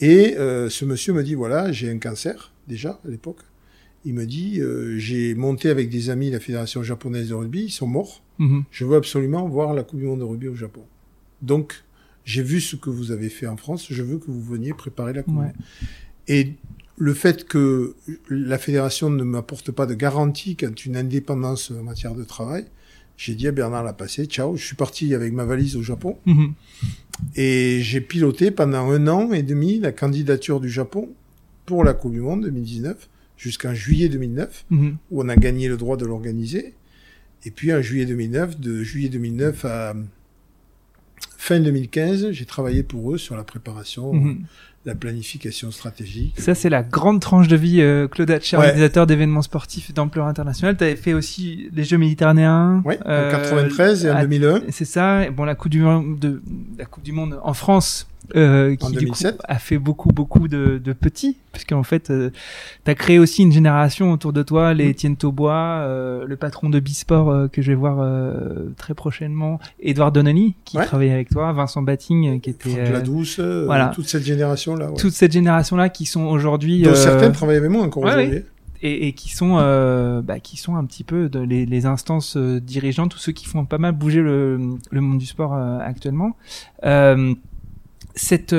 [0.00, 3.40] Et euh, ce monsieur me dit voilà, j'ai un cancer déjà à l'époque.
[4.06, 7.70] Il me dit euh, j'ai monté avec des amis la fédération japonaise de rugby, ils
[7.70, 8.22] sont morts.
[8.38, 8.64] Mhm.
[8.70, 10.84] Je veux absolument voir la Coupe du monde de rugby au Japon.
[11.42, 11.84] Donc
[12.24, 15.12] j'ai vu ce que vous avez fait en France, je veux que vous veniez préparer
[15.12, 15.34] la Coupe.
[15.34, 15.52] du Ouais.
[16.28, 16.54] Et
[17.02, 17.94] le fait que
[18.28, 22.66] la fédération ne m'apporte pas de garantie quant à une indépendance en matière de travail,
[23.16, 26.18] j'ai dit à Bernard Lapassé, ciao, je suis parti avec ma valise au Japon.
[26.26, 26.52] Mhm.
[27.36, 31.08] Et j'ai piloté pendant un an et demi la candidature du Japon
[31.64, 33.08] pour la Coupe du Monde 2019
[33.38, 34.96] jusqu'en juillet 2009 Mhm.
[35.10, 36.74] où on a gagné le droit de l'organiser.
[37.46, 39.94] Et puis en juillet 2009, de juillet 2009 à
[41.38, 44.44] fin 2015, j'ai travaillé pour eux sur la préparation, Mhm.
[44.86, 46.34] La planification stratégique.
[46.40, 48.64] Ça, c'est la grande tranche de vie, euh, Claude Hatcher, Ouais.
[48.66, 50.76] organisateur d'événements sportifs d'ampleur internationale.
[50.76, 52.82] Tu avais fait aussi les Jeux méditerranéens.
[52.86, 54.62] Oui, euh, en 93 et en à- 2001.
[54.70, 55.26] C'est ça.
[55.26, 56.42] Et bon, la Coupe du Monde, de,
[56.78, 59.38] la coupe du Monde en France, euh, qui En du coup, 2007.
[59.48, 62.30] a fait beaucoup, beaucoup de, de petits, puisqu'en fait, euh,
[62.84, 64.90] tu as créé aussi une génération autour de toi, les Mm.
[64.90, 69.58] Étienne Taubois, euh, le patron de Bisport euh, que je vais voir euh, très prochainement,
[69.82, 70.84] Edouard Donnelly, qui Ouais.
[70.86, 72.78] travaillait avec toi, Vincent Batting, euh, qui était...
[72.78, 73.88] Euh, Ladouce, euh, voilà.
[73.88, 74.22] toute cette
[74.80, 74.90] génération-là.
[74.90, 74.96] Ouais.
[74.96, 76.82] toute cette génération-là qui sont aujourd'hui...
[76.82, 78.44] Dont euh, certains travaillent avec moi encore ouais, aujourd'hui.
[78.82, 82.36] et, et qui sont euh, bah, qui sont un petit peu de, les, les instances
[82.36, 84.58] euh, dirigeantes, tous ceux qui font pas mal bouger le,
[84.90, 86.36] le monde du sport euh, actuellement.
[88.14, 88.54] Cette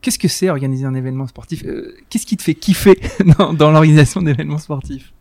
[0.00, 1.64] qu'est-ce que c'est organiser un événement sportif?
[2.08, 2.98] Qu'est-ce qui te fait kiffer
[3.38, 5.12] dans, dans l'organisation d'événements sportifs?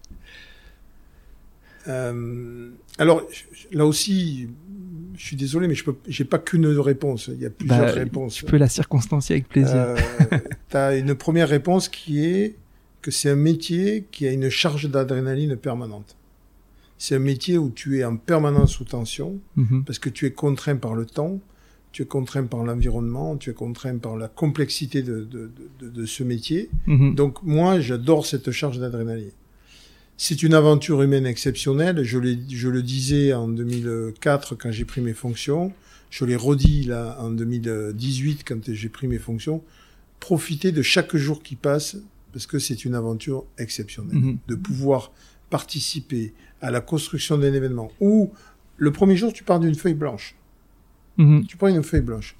[3.00, 3.22] Alors,
[3.72, 4.50] là aussi,
[5.18, 7.30] je suis désolé, mais je peux, j'ai pas qu'une réponse.
[7.34, 8.36] Il y a plusieurs Bah, réponses.
[8.36, 9.76] Tu peux la circonstancier avec plaisir.
[9.76, 9.98] Euh,
[10.70, 12.56] tu as une première réponse qui est
[13.02, 16.16] que c'est un métier qui a une charge d'adrénaline permanente.
[16.98, 19.84] C'est un métier où tu es en permanence sous tension Mhm.
[19.86, 21.40] parce que tu es contraint par le temps,
[21.92, 26.06] tu es contraint par l'environnement, tu es contraint par la complexité de, de, de, de
[26.06, 26.70] ce métier.
[26.86, 27.16] Mhm.
[27.16, 29.32] Donc moi, j'adore cette charge d'adrénaline.
[30.18, 32.04] C'est une aventure humaine exceptionnelle.
[32.04, 35.72] Je, le disais en 2004 quand j'ai pris mes fonctions.
[36.10, 39.64] Je l'ai redit là en 2018 quand j'ai pris mes fonctions.
[40.20, 41.98] Profitez de chaque jour qui passe
[42.34, 44.18] parce que c'est une aventure exceptionnelle.
[44.18, 44.38] Mhm.
[44.48, 45.12] De pouvoir
[45.52, 48.32] participer à la construction d'un événement où
[48.78, 50.36] le premier jour tu pars d'une feuille blanche.
[51.18, 51.46] Mhm.
[51.46, 52.36] Tu prends une feuille blanche.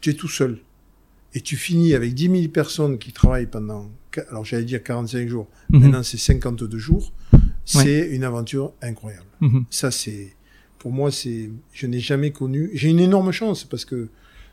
[0.00, 0.58] Tu es tout seul.
[1.34, 3.90] Et tu finis avec 10 000 personnes qui travaillent pendant,
[4.30, 5.80] alors j'allais dire 45 jours, Mhm.
[5.80, 7.12] maintenant c'est 52 jours.
[7.64, 9.26] C'est une aventure incroyable.
[9.40, 9.64] Mhm.
[9.70, 10.34] Ça, c'est,
[10.78, 14.08] pour moi, c'est, je n'ai jamais connu, j'ai une énorme chance parce que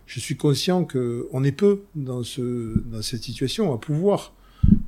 [0.06, 4.34] je suis conscient que on est peu dans ce, dans cette situation à pouvoir,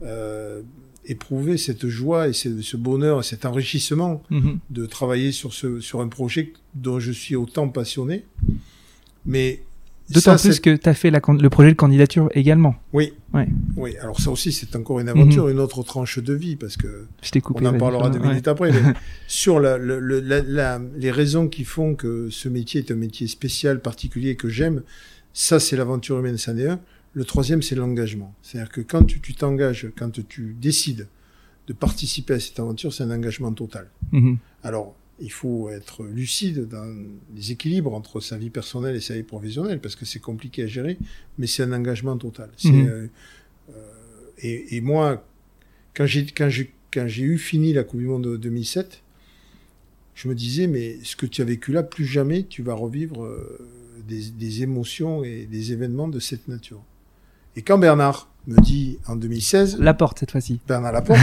[0.04, 0.62] euh,
[1.06, 4.60] éprouver cette joie et ce, ce bonheur, cet enrichissement Mhm.
[4.70, 8.26] de travailler sur ce sur un projet dont je suis autant passionné.
[9.26, 9.64] Mais
[10.12, 12.76] D'autant plus que tu as fait la, le projet de candidature également.
[12.94, 13.48] oui, Ouais.
[13.78, 13.96] oui.
[14.02, 17.30] Alors ça aussi, c'est encore une aventure, une autre tranche de vie parce que Je
[17.32, 17.66] t'ai coupé.
[17.66, 18.72] on en parlera deux minutes après.
[18.72, 18.82] Mais
[19.28, 22.96] sur la, le- le- la- la- les raisons qui font que ce métier est un
[22.96, 24.82] métier spécial, particulier que j'aime,
[25.34, 26.80] ça c'est l'aventure humaine, ça en est un.
[27.14, 28.34] Le troisième, c'est l'engagement.
[28.42, 31.08] C'est-à-dire que quand tu tu t'engages, quand tu décides
[31.68, 33.88] de participer à cette aventure, c'est un engagement total.
[34.12, 34.38] Mhm.
[34.64, 36.88] Alors, il faut être lucide dans
[37.36, 40.68] les équilibres entre sa vie personnelle et sa vie professionnelle, parce que c'est compliqué à
[40.68, 40.98] gérer,
[41.38, 42.50] mais c'est un engagement total.
[42.64, 42.88] Mhm.
[42.88, 43.08] euh,
[43.70, 43.74] euh,
[44.40, 45.26] et, et moi,
[45.94, 49.02] quand j'ai, quand, j'ai, quand j'ai eu fini la Coupe du Monde de 2007,
[50.16, 53.24] je me disais, mais ce que tu as vécu là, plus jamais tu vas revivre
[53.24, 53.60] euh,
[54.08, 56.84] des, des émotions et des événements de cette nature.
[57.56, 60.60] Et quand Bernard me dit en 2016, La porte cette fois-ci.
[60.68, 61.20] Bernard Laporte,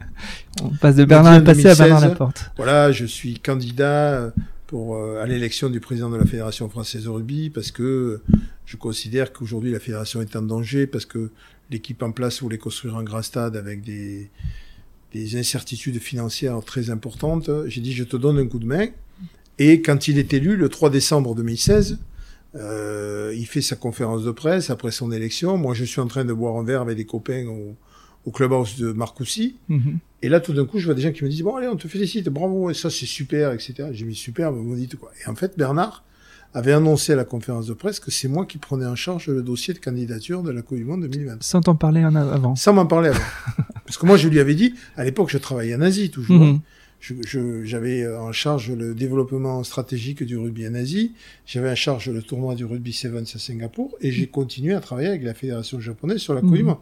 [0.62, 2.50] On passe de Bernard Passé à Bernard 2016, Laporte.
[2.56, 4.30] voilà, je suis candidat euh,
[4.66, 8.20] pour euh, à l'élection du président de la Fédération française de rugby parce que
[8.66, 11.30] je considère qu'aujourd'hui la fédération est en danger parce que
[11.70, 14.30] l'équipe en place voulait construire un grand stade avec des
[15.12, 17.50] des incertitudes financières très importantes.
[17.66, 18.86] J'ai dit je te donne un coup de main
[19.58, 21.98] et quand il est élu le 3 décembre 2016,
[22.56, 25.56] Euh, il fait sa conférence de presse après son élection.
[25.56, 27.76] Moi, je suis en train de boire un verre avec des copains au,
[28.26, 29.56] au clubhouse de Marcoussis.
[29.68, 29.98] Mhm.
[30.22, 31.76] Et là, tout d'un coup, je vois des gens qui me disent, bon, allez, on
[31.76, 33.88] te félicite, bravo, et ça, c'est super, etc.
[33.92, 35.10] J'ai mis super, mais vous dites quoi.
[35.24, 36.04] Et en fait, Bernard
[36.52, 39.42] avait annoncé à la conférence de presse que c'est moi qui prenais en charge le
[39.42, 41.42] dossier de candidature de la Coupe du Monde 2020.
[41.42, 42.56] Sans t'en parler en avant.
[42.56, 43.20] Sans m'en parler avant.
[43.86, 46.40] Parce que moi, je lui avais dit, à l'époque, je travaillais en Asie, toujours.
[46.40, 46.60] Mhm.
[47.00, 51.12] J'avais en charge le développement stratégique du rugby en Asie,
[51.46, 55.08] j'avais en charge le tournoi du rugby sevens à Singapour, et j'ai continué à travailler
[55.08, 56.68] avec la fédération japonaise sur la Coupe du Mhm.
[56.68, 56.76] Monde.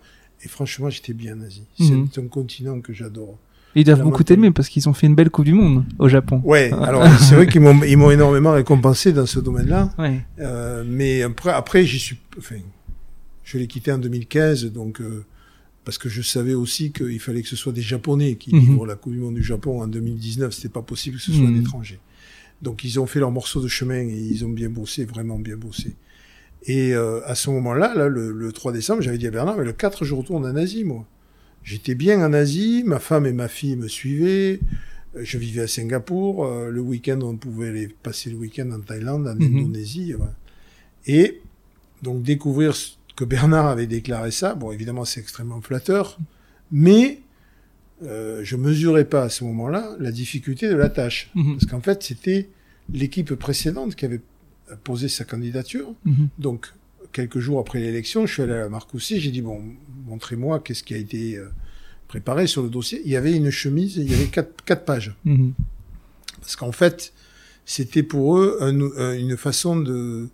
[0.45, 1.63] Et franchement, j'étais bien en Asie.
[1.79, 2.09] Mhm.
[2.13, 3.39] C'est un continent que j'adore.
[3.75, 6.41] Ils doivent beaucoup t'aimer parce qu'ils ont fait une belle Coupe du Monde au Japon.
[6.45, 10.21] Ouais, alors c'est vrai qu'ils m'ont ils m'ont énormément récompensé dans ce domaine-là, Ouais.
[10.41, 12.57] euh, mais après après j'y suis, enfin,
[13.45, 15.25] je l'ai quitté en 2015, donc euh,
[15.89, 18.61] parce que je savais aussi qu'il fallait que ce soit des Japonais qui Mhm.
[18.61, 21.47] livrent la Coupe du Monde du Japon en 2019, c'était pas possible que ce soit
[21.49, 21.57] Mhm.
[21.57, 21.99] un étranger.
[22.61, 25.57] Donc ils ont fait leur morceau de chemin et ils ont bien bossé, vraiment bien
[25.57, 25.97] bossé.
[26.67, 29.65] Et euh, à ce moment-là, là, le, le 3 décembre, j'avais dit à Bernard, mais
[29.65, 31.07] le 4, je retourne en Asie, moi.
[31.65, 34.61] J'étais bien en Asie, ma femme et ma fille me suivaient,
[35.19, 39.27] je vivais à Singapour, euh, le week-end, on pouvait aller passer le week-end en Thaïlande,
[39.27, 39.57] en Mhm.
[39.57, 40.13] Indonésie.
[41.07, 41.41] Et
[42.03, 42.75] donc découvrir
[43.19, 46.19] que Bernard avait déclaré ça, bon, évidemment, c'est extrêmement flatteur,
[46.71, 47.21] mais
[48.05, 51.31] euh, je mesurais pas à ce moment-là la difficulté de la tâche.
[51.35, 51.55] Mhm.
[51.59, 52.49] Parce qu'en fait, c'était
[52.93, 54.21] l'équipe précédente qui avait
[54.85, 55.93] posé sa candidature.
[56.05, 56.29] Mhm.
[56.39, 56.73] Donc,
[57.13, 59.63] quelques jours après l'élection, je suis allé à la Marcoussis, j'ai dit, bon,
[60.07, 61.49] montrez-moi qu'est-ce qui a été euh,
[62.07, 63.03] préparé sur le dossier.
[63.05, 65.17] Il y avait une chemise, il y avait quatre, quatre pages.
[65.25, 65.55] Mhm.
[66.41, 67.13] Parce qu'en fait,
[67.65, 70.29] c'était pour eux un- une façon de,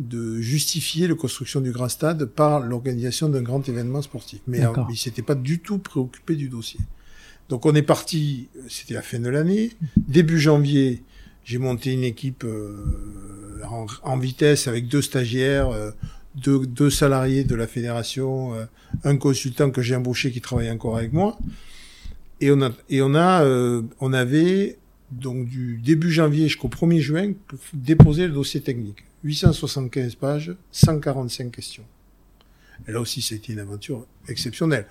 [0.00, 4.40] de justifier la construction du grand stade par l'organisation d'un grand événement sportif.
[4.46, 6.80] Mais euh, ils s'étaient pas du tout préoccupés du dossier.
[7.48, 9.72] Donc on est parti, c'était la fin de l'année.
[9.96, 11.02] Début janvier,
[11.44, 12.76] j'ai monté une équipe euh,
[13.68, 15.90] en, en vitesse avec deux stagiaires, euh,
[16.36, 18.64] deux, deux salariés de la fédération, euh,
[19.04, 21.38] un consultant que j'ai embauché qui travaille encore avec moi.
[22.40, 24.78] Et on a, et on a, euh, on avait
[25.10, 29.04] donc du début janvier jusqu'au 1er juin pour déposer le dossier technique.
[29.24, 31.84] 875 pages, 145 questions.
[32.88, 34.86] Et là aussi, c'était une aventure exceptionnelle.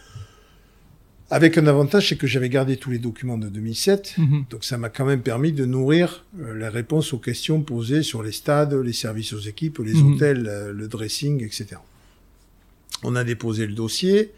[1.31, 4.45] Avec un avantage, c'est que j'avais gardé tous les documents de 2007, Mhm.
[4.49, 8.23] donc ça m'a quand même permis de nourrir euh, les réponses aux questions posées sur
[8.23, 10.13] les stades, les services aux équipes, les Mhm.
[10.13, 11.67] hôtels, euh, le dressing, etc.
[13.03, 14.31] On a déposé le dossier.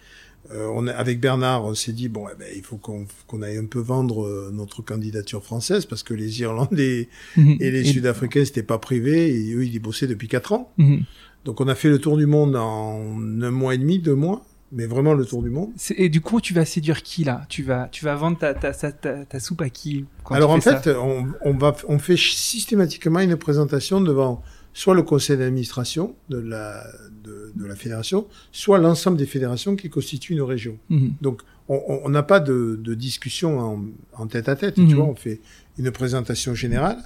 [0.51, 3.41] Euh, on a, avec Bernard, on s'est dit bon, eh ben, il faut qu'on qu'on
[3.43, 7.58] aille un peu vendre euh, notre candidature française parce que les Irlandais Mhm.
[7.60, 10.71] et les Sud-Africains c'était pas privé et eux ils y bossaient depuis quatre ans.
[10.77, 11.04] Mhm.
[11.45, 12.99] Donc on a fait le tour du monde en
[13.41, 15.69] un mois et demi, deux mois, mais vraiment le tour du monde.
[15.97, 17.45] Et du coup, tu vas séduire qui là?
[17.49, 20.51] Tu vas, tu vas vendre ta, ta, ta, ta, ta soupe à qui quand Alors
[20.51, 24.41] en fait, on, on va, on fait systématiquement une présentation devant
[24.73, 26.84] soit le conseil d'administration de la,
[27.23, 30.77] de, de la fédération, soit l'ensemble des fédérations qui constituent une région.
[30.89, 31.13] ça Mhm.
[31.21, 33.81] Donc on- n'a pas de, de discussion en,
[34.17, 34.88] en tête à tête, Mhm.
[34.89, 35.39] tu vois, on fait
[35.77, 36.97] une présentation générale,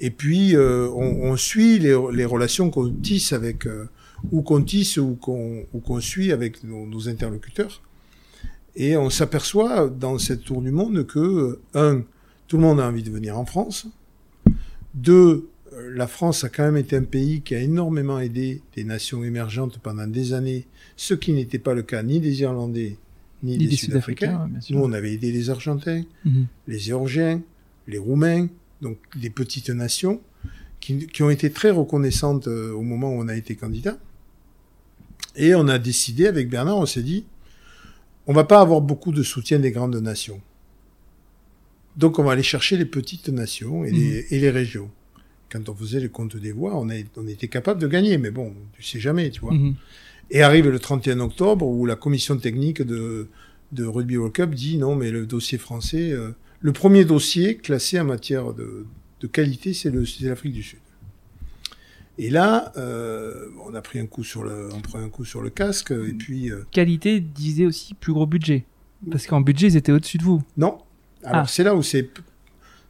[0.00, 3.86] et puis euh, on, on suit les, les relations qu'on tisse avec, euh,
[4.32, 7.82] ou qu'on tisse ou qu'on suit avec nos, nos interlocuteurs.
[8.74, 12.02] Et on s'aperçoit dans cette tour du monde que, euh, un,
[12.48, 13.86] tout le monde a envie de venir en France.
[14.94, 15.48] Deux,
[15.94, 19.78] la France a quand même été un pays qui a énormément aidé des nations émergentes
[19.78, 22.96] pendant des années, ce qui n'était pas le cas ni des Irlandais
[23.42, 24.48] ni, Ni des, des Sud-Africains.
[24.70, 26.46] Nous, on avait aidé les Argentins, Mhm.
[26.68, 27.42] les Géorgiens,
[27.88, 28.48] les Roumains,
[28.80, 30.20] donc des petites nations
[30.80, 33.98] qui, qui ont été très reconnaissantes euh, au moment où on a été candidat.
[35.34, 37.24] Et on a décidé avec Bernard, on s'est dit,
[38.28, 40.40] on va pas avoir beaucoup de soutien des grandes nations.
[41.96, 44.90] Donc on va aller chercher les petites nations et, les, et les régions.
[45.52, 48.30] Quand on faisait le compte des voix, on, a- on était capable de gagner, mais
[48.30, 49.52] bon, tu sais jamais, tu vois.
[49.52, 49.74] Mhm.
[50.30, 53.28] Et arrive le 31 octobre où la commission technique de,
[53.72, 58.00] de Rugby World Cup dit non, mais le dossier français, euh, le premier dossier classé
[58.00, 58.86] en matière de,
[59.20, 60.78] de qualité, c'est l'Afrique du Sud.
[62.18, 65.40] Et là, euh, on a pris un coup sur le, on prend un coup sur
[65.42, 68.64] le casque et puis euh, Qualité disait aussi plus gros budget.
[69.10, 70.42] Parce qu'en budget, ils étaient au-dessus de vous.
[70.56, 70.78] non.
[71.24, 71.46] Alors Ah.
[71.46, 72.08] c'est là où c'est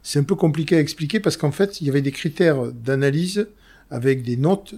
[0.03, 3.47] c'est un peu compliqué à expliquer parce qu'en fait il y avait des critères d'analyse
[3.89, 4.75] avec des notes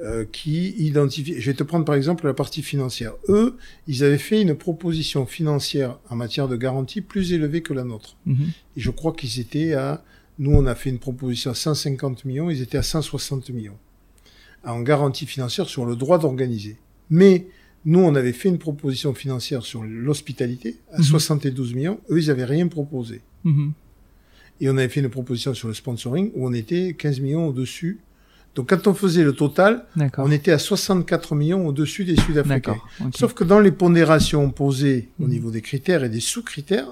[0.00, 1.40] euh, qui identifient.
[1.40, 3.14] Je vais te prendre par exemple la partie financière.
[3.28, 3.56] Eux,
[3.88, 8.16] ils avaient fait une proposition financière en matière de garantie plus élevée que la nôtre.
[8.26, 8.46] Mhm.
[8.76, 10.04] Et je crois qu'ils étaient à,
[10.38, 13.76] nous on a fait une proposition à 150 millions, ils étaient à 160 millions
[14.64, 16.76] en garantie financière sur le droit d'organiser.
[17.10, 17.46] Mais
[17.84, 21.04] nous on avait fait une proposition financière sur l'hospitalité à Mhm.
[21.04, 23.22] 72 millions, eux ils avaient rien proposé.
[23.44, 23.72] Mhm.
[24.60, 28.00] Et on avait fait une proposition sur le sponsoring où on était 15 millions au-dessus.
[28.54, 29.84] Donc quand on faisait le total,
[30.16, 32.72] on était à 64 millions au-dessus des Sud-Africains.
[32.72, 32.88] D'accord.
[33.06, 33.16] ok.
[33.16, 35.30] Sauf que dans les pondérations posées au Mhm.
[35.30, 36.88] niveau des critères et des sous-critères,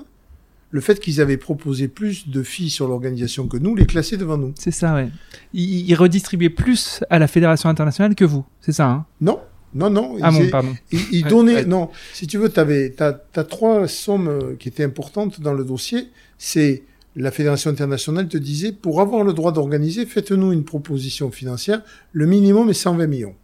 [0.70, 4.36] le fait qu'ils avaient proposé plus de filles sur l'organisation que nous les classait devant
[4.36, 4.52] nous.
[4.58, 5.08] C'est ça, ouais.
[5.54, 9.06] Ils, ils redistribuaient plus à la fédération internationale que vous, c'est ça, hein?
[9.20, 9.40] Non,
[9.74, 10.16] non, non.
[10.22, 10.74] Ah ils, bon, pardon.
[10.92, 11.54] ils, ils Ouais, donnaient.
[11.56, 11.64] ouais.
[11.64, 12.60] Non, si tu veux, tu
[12.96, 16.08] t'as, t'as trois sommes qui étaient importantes dans le dossier.
[16.38, 16.82] C'est
[17.16, 21.82] la fédération internationale te disait pour avoir le droit d'organiser, faites-nous une proposition financière.
[22.12, 23.34] Le minimum est 120 millions.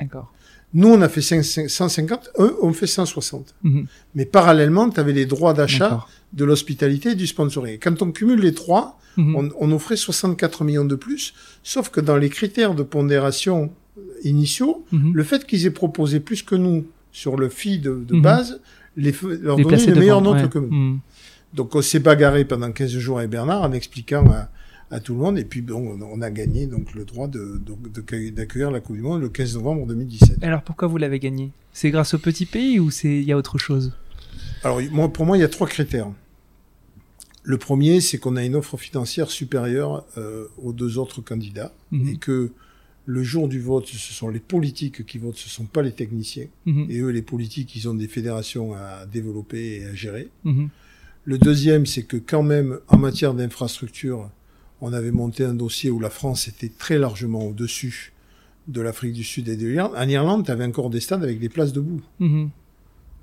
[0.00, 0.32] D'accord.
[0.72, 3.54] Nous, on a fait 5 150, eux, on fait 160.
[3.62, 3.86] Mhm.
[4.14, 7.78] Mais parallèlement, tu avais les droits d'achat de l'hospitalité et du sponsoring.
[7.80, 9.34] Quand on cumule les trois, Mhm.
[9.36, 13.72] on, on offrait 64 millions de plus, sauf que dans les critères de pondération
[14.22, 15.12] initiaux, Mhm.
[15.14, 18.60] le fait qu'ils aient proposé plus que nous sur le FI de, de base,
[18.96, 19.12] les,
[19.42, 20.48] leur Les donnait une meilleure devant, note ouais.
[20.50, 20.98] que nous.
[21.54, 24.48] Donc on s'est bagarré pendant 15 jours avec Bernard en expliquant à,
[24.90, 27.60] à tout le monde, et puis bon, on, a gagné donc le droit de-
[28.30, 30.42] d'accueillir la Coupe du Monde le 15 novembre 2017.
[30.42, 31.50] Alors pourquoi vous l'avez gagné?
[31.72, 33.92] C'est grâce au petit pays ou c'est il y a autre chose?
[34.62, 36.08] Alors, moi, pour moi, il y a trois critères.
[37.42, 42.08] Le premier, c'est qu'on a une offre financière supérieure euh, aux deux autres candidats Mhm.
[42.08, 42.52] et que
[43.06, 46.46] le jour du vote, ce sont les politiques qui votent, ce sont pas les techniciens.
[46.66, 46.86] Mhm.
[46.90, 50.28] Et eux, les politiques, ils ont des fédérations à développer et à gérer.
[50.44, 50.68] Mhm.
[51.24, 54.30] Le deuxième, c'est que quand même, en matière d'infrastructure,
[54.80, 58.12] on avait monté un dossier où la France était très largement au-dessus
[58.68, 59.92] de l'Afrique du Sud et de l'Irlande.
[59.96, 62.00] En Irlande, tu avais encore des stades avec des places debout.
[62.18, 62.50] Mhm.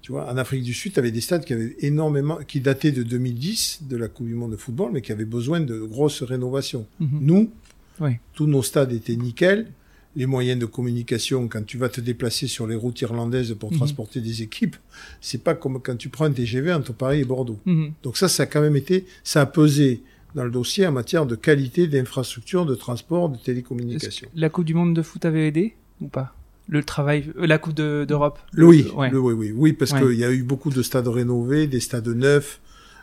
[0.01, 2.91] Tu vois, en Afrique du Sud, tu avais des stades qui avaient énormément, qui dataient
[2.91, 6.21] de 2010, de la Coupe du Monde de football, mais qui avaient besoin de grosses
[6.23, 6.85] rénovations.
[6.99, 7.09] Mhm.
[7.21, 7.51] Nous,
[7.99, 8.11] Oui.
[8.33, 9.71] tous nos stades étaient nickel.
[10.17, 13.77] Les moyens de communication, quand tu vas te déplacer sur les routes irlandaises pour Mhm.
[13.77, 14.75] transporter des équipes,
[15.21, 17.59] c'est pas comme quand tu prends un TGV entre Paris et Bordeaux.
[17.65, 17.91] Mhm.
[18.01, 20.01] Donc ça, ça a quand même été, ça a pesé
[20.33, 24.27] dans le dossier en matière de qualité d'infrastructure, de transport, de télécommunication.
[24.35, 26.35] La Coupe du Monde de foot avait aidé ou pas?
[26.67, 28.39] Le travail, euh, la Coupe de- d'Europe?
[28.53, 29.11] Le oui, Ouais.
[29.11, 30.01] le oui, oui, oui, parce Ouais.
[30.01, 32.59] qu'il y a eu beaucoup de stades rénovés, des stades neufs,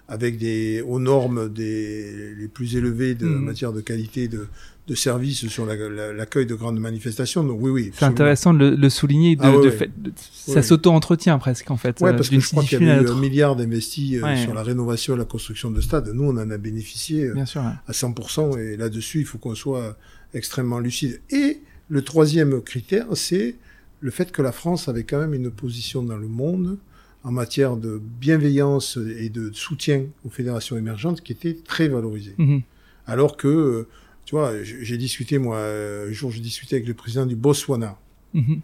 [0.06, 3.36] avec des aux normes des les plus élevées de Mhm.
[3.36, 4.46] en matière de qualité de,
[4.86, 7.42] de service sur la- la- l'accueil de grandes manifestations.
[7.42, 7.90] Donc oui, oui.
[7.94, 9.34] C'est intéressant de le, le souligner.
[9.36, 9.76] De, Ah ouais, de ouais.
[9.76, 12.00] fait, de- ça s'auto-entretient presque en fait.
[12.00, 14.42] Ouais, euh, parce que je crois qu'il y avait eu un milliard d'investis euh, Ouais.
[14.42, 16.10] sur la rénovation et la construction de stades.
[16.12, 17.62] Nous, on en a bénéficié euh, Bien sûr.
[17.62, 17.68] ouais.
[17.86, 18.58] à 100%.
[18.58, 19.96] Et là-dessus, il faut qu'on soit
[20.34, 21.20] extrêmement lucide.
[21.30, 23.56] Et le troisième critère, c'est
[24.00, 26.76] le fait que la France avait quand même une position dans le monde
[27.22, 32.34] en matière de bienveillance et de soutien aux fédérations émergentes qui était très valorisée.
[32.36, 32.60] Mhm.
[33.06, 33.86] Alors que,
[34.24, 37.98] tu vois, j'ai discuté, moi, euh, un jour, j'ai discuté avec le président du Botswana.
[38.32, 38.60] Mhm.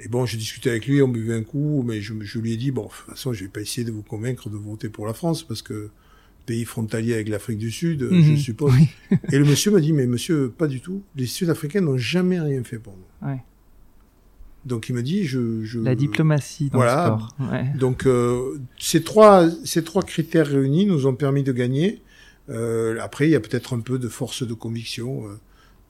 [0.00, 2.56] Et bon, j'ai discuté avec lui, on buvait un coup, mais je, je lui ai
[2.56, 5.06] dit, bon, de toute façon, je vais pas essayer de vous convaincre de voter pour
[5.06, 5.88] la France, parce que
[6.46, 8.36] pays frontalier avec l'Afrique du Sud, euh, je Mhm.
[8.36, 8.72] suppose.
[8.74, 8.88] Oui.
[9.32, 11.02] Et le monsieur m'a dit, mais monsieur, pas du tout.
[11.16, 13.28] Les Sud-Africains n'ont jamais rien fait pour nous.
[13.28, 13.38] Ouais.
[14.66, 15.62] Donc il me dit, je...
[15.62, 17.10] je La diplomatie dans voilà.
[17.10, 17.52] le sport.
[17.52, 17.66] Ouais.
[17.78, 22.00] Donc euh, ces trois ces trois critères réunis nous ont permis de gagner.
[22.50, 25.38] Euh, après, il y a peut-être un peu de force de conviction euh,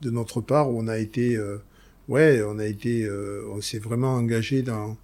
[0.01, 1.57] de notre part où on a été, euh,
[2.07, 4.97] ouais, on a été, euh, on s'est vraiment engagé dans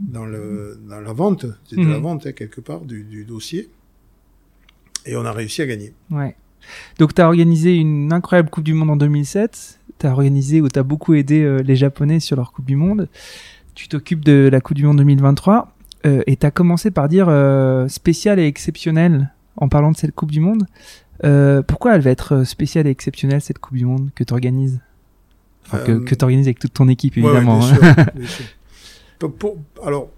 [0.00, 2.02] dans le dans la vente, c'est de la Mhm.
[2.02, 3.68] vente hein, quelque part du, du dossier,
[5.06, 5.92] et on a réussi à gagner.
[6.10, 6.36] Ouais.
[7.00, 9.80] Donc, tu as organisé une incroyable Coupe du Monde en 2007.
[9.98, 12.76] Tu as organisé ou tu as beaucoup aidé euh, les Japonais sur leur Coupe du
[12.76, 13.08] Monde.
[13.74, 15.74] Tu t'occupes de la Coupe du Monde 2023.
[16.06, 20.14] euh, et tu as commencé par dire euh, spécial et exceptionnel en parlant de cette
[20.14, 20.66] Coupe du Monde.
[21.24, 24.32] Euh, pourquoi elle va être euh, spéciale et exceptionnelle, cette Coupe du Monde que tu
[24.32, 24.80] organises
[25.66, 27.58] Enfin, que, Euh, que tu organises avec toute ton équipe, Ouais, ouais, évidemment.
[27.60, 27.94] bien hein.
[27.94, 28.44] sûr, bien sûr.
[29.20, 30.10] Pour- pour- alors,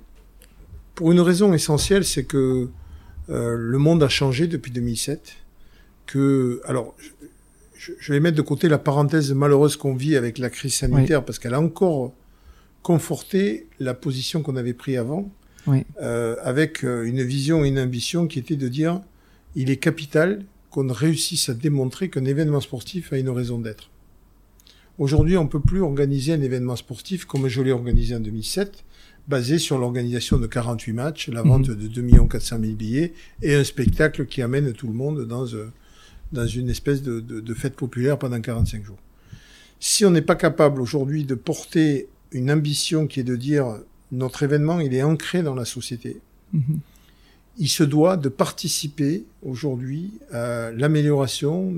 [0.95, 2.71] pour une raison essentielle, c'est que
[3.29, 5.35] euh, le monde a changé depuis 2007.
[6.07, 6.95] Que, alors,
[7.77, 11.25] je, je vais mettre de côté la parenthèse malheureuse qu'on vit avec la crise sanitaire,
[11.25, 12.13] parce qu'elle a encore
[12.83, 15.31] conforté la position qu'on avait prise avant,
[15.67, 15.85] Oui.
[16.43, 19.01] avec une vision et une ambition qui était de dire
[19.55, 23.91] il est capital qu'on réussisse à démontrer qu'un événement sportif a une raison d'être.
[24.99, 28.85] Aujourd'hui, on peut plus organiser un événement sportif comme je l'ai organisé en 2007,
[29.27, 33.65] basé sur l'organisation de 48 matchs, la vente de 2 400 000 billets et un
[33.65, 35.71] spectacle qui amène tout le monde dans, euh,
[36.33, 38.99] dans une espèce de, de, de fête populaire pendant 45 jours.
[39.81, 43.79] Si on n'est pas capable aujourd'hui de porter une ambition qui est de dire
[44.13, 46.21] notre événement, il est ancré dans la société,
[46.55, 46.79] Mhm.
[47.57, 51.73] Il se doit de participer aujourd'hui à l'amélioration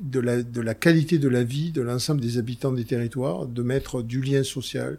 [0.00, 3.62] de la, de la qualité de la vie de l'ensemble des habitants des territoires, de
[3.62, 4.98] mettre du lien social,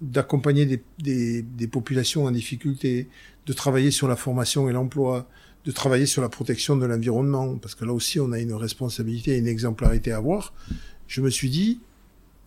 [0.00, 3.08] d'accompagner des, des, des populations en difficulté,
[3.46, 5.28] de travailler sur la formation et l'emploi,
[5.64, 9.36] de travailler sur la protection de l'environnement, parce que là aussi on a une responsabilité
[9.36, 10.52] et une exemplarité à avoir.
[11.06, 11.80] Je me suis dit,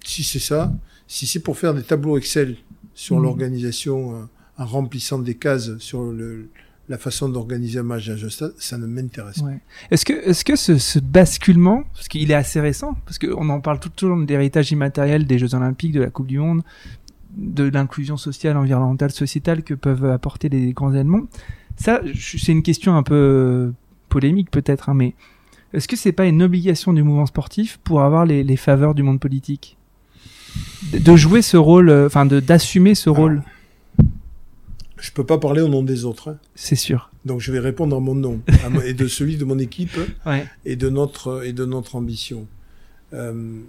[0.03, 0.73] si c'est ça,
[1.07, 2.57] si c'est pour faire des tableaux Excel
[2.93, 3.23] sur Mhm.
[3.23, 4.25] l'organisation euh,
[4.57, 6.49] en remplissant des cases sur le,
[6.89, 9.51] la façon d'organiser un match dans un stade, ça ne m'intéresse pas.
[9.91, 13.59] Est-ce que, est-ce que ce, ce basculement, parce qu'il est assez récent, parce qu'on en
[13.59, 16.63] parle tout, le long de l'héritage immatériel des Jeux Olympiques, de la Coupe du Monde,
[17.35, 21.23] de l'inclusion sociale, environnementale, sociétale que peuvent apporter les grands événements.
[21.75, 23.73] Ça, c'est une question un peu
[24.09, 25.13] polémique peut-être, hein, mais
[25.73, 29.03] est-ce que c'est pas une obligation du mouvement sportif pour avoir les, les faveurs du
[29.03, 29.77] monde politique?
[30.93, 33.43] De, jouer ce rôle, euh, enfin d'assumer ce Alors, rôle,
[34.99, 36.39] Je peux pas parler au nom des autres, hein.
[36.55, 37.11] c'est sûr.
[37.25, 40.45] donc je vais répondre en mon nom à et de celui de mon équipe Ouais.
[40.65, 42.47] et de notre et de notre ambition.
[43.13, 43.59] Euh,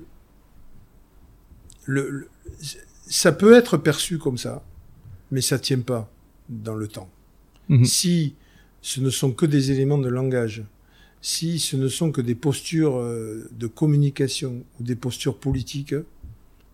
[1.87, 2.29] le, le-
[3.07, 4.63] ça peut être perçu comme ça,
[5.31, 6.11] mais ça tient pas
[6.49, 7.09] dans le temps.
[7.69, 7.85] Mhm.
[7.85, 8.35] Si
[8.83, 10.63] ce ne sont que des éléments de langage,
[11.21, 15.95] si ce ne sont que des postures euh, de communication ou des postures politiques,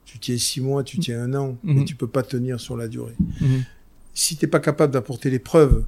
[0.05, 1.84] tu tiens six mois, tu tiens un an, mais Mhm.
[1.86, 3.14] tu peux pas tenir sur la durée.
[3.40, 3.64] Mhm.
[4.14, 5.84] Si t'es pas capable d'apporter les preuves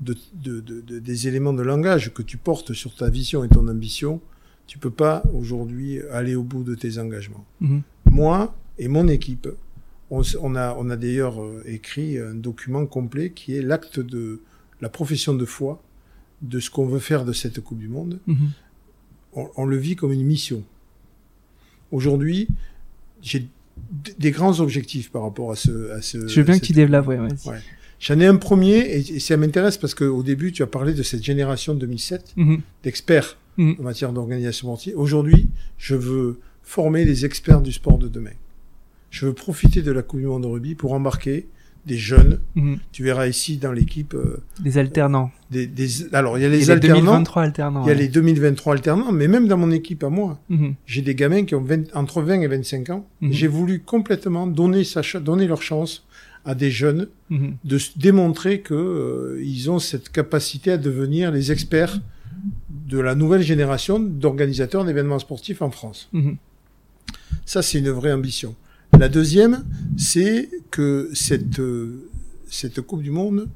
[0.00, 3.48] de, de- de- de- des éléments de langage que tu portes sur ta vision et
[3.48, 4.20] ton ambition,
[4.66, 7.44] tu peux pas aujourd'hui aller au bout de tes engagements.
[7.60, 7.82] Mhm.
[8.10, 9.48] Moi et mon équipe,
[10.10, 10.22] on,
[10.56, 14.40] a, on a d'ailleurs euh, écrit un document complet qui est l'acte de
[14.82, 15.82] la profession de foi
[16.42, 18.18] de ce qu'on veut faire de cette Coupe du Monde.
[18.26, 18.50] Mhm.
[19.34, 20.62] On, on le vit comme une mission.
[21.90, 22.48] Aujourd'hui,
[23.22, 23.48] j'ai
[24.18, 25.90] des grands objectifs par rapport à ce.
[25.92, 27.48] À ce Je veux bien que tu développes, ouais, vas-y.
[27.48, 27.58] Ouais.
[28.00, 31.02] J'en ai un premier, et, et ça m'intéresse parce qu'au début, tu as parlé de
[31.02, 32.60] cette génération 2007 Mhm.
[32.82, 33.76] d'experts Mhm.
[33.78, 34.94] en matière d'organisation sportive.
[34.98, 38.30] Aujourd'hui, je veux former les experts du sport de demain.
[39.10, 41.46] Je veux profiter de la Coupe du Monde de rugby pour embarquer
[41.86, 42.38] des jeunes.
[42.54, 42.78] Mhm.
[42.92, 45.30] Tu verras ici dans l'équipe euh, Les alternants.
[45.50, 47.82] des, des- Alors, il y a les les alternants, 2023 alternants.
[47.84, 48.00] il y a ouais.
[48.02, 50.74] les 2023 alternants, mais même dans mon équipe à moi, Mhm.
[50.86, 53.06] j'ai des gamins qui ont 20 entre 20 et 25 ans.
[53.20, 53.32] Mhm.
[53.32, 56.06] J'ai voulu complètement donner, sa, ch- donner leur chance
[56.44, 62.00] à des jeunes de démontrer que euh, ils ont cette capacité à devenir les experts
[62.88, 66.10] de la nouvelle génération d'organisateurs d'événements sportifs en France.
[67.44, 68.54] Ça, c'est une vraie ambition.
[68.98, 69.64] La deuxième,
[69.96, 72.08] c'est que cette, euh,
[72.48, 73.48] cette Coupe du Monde,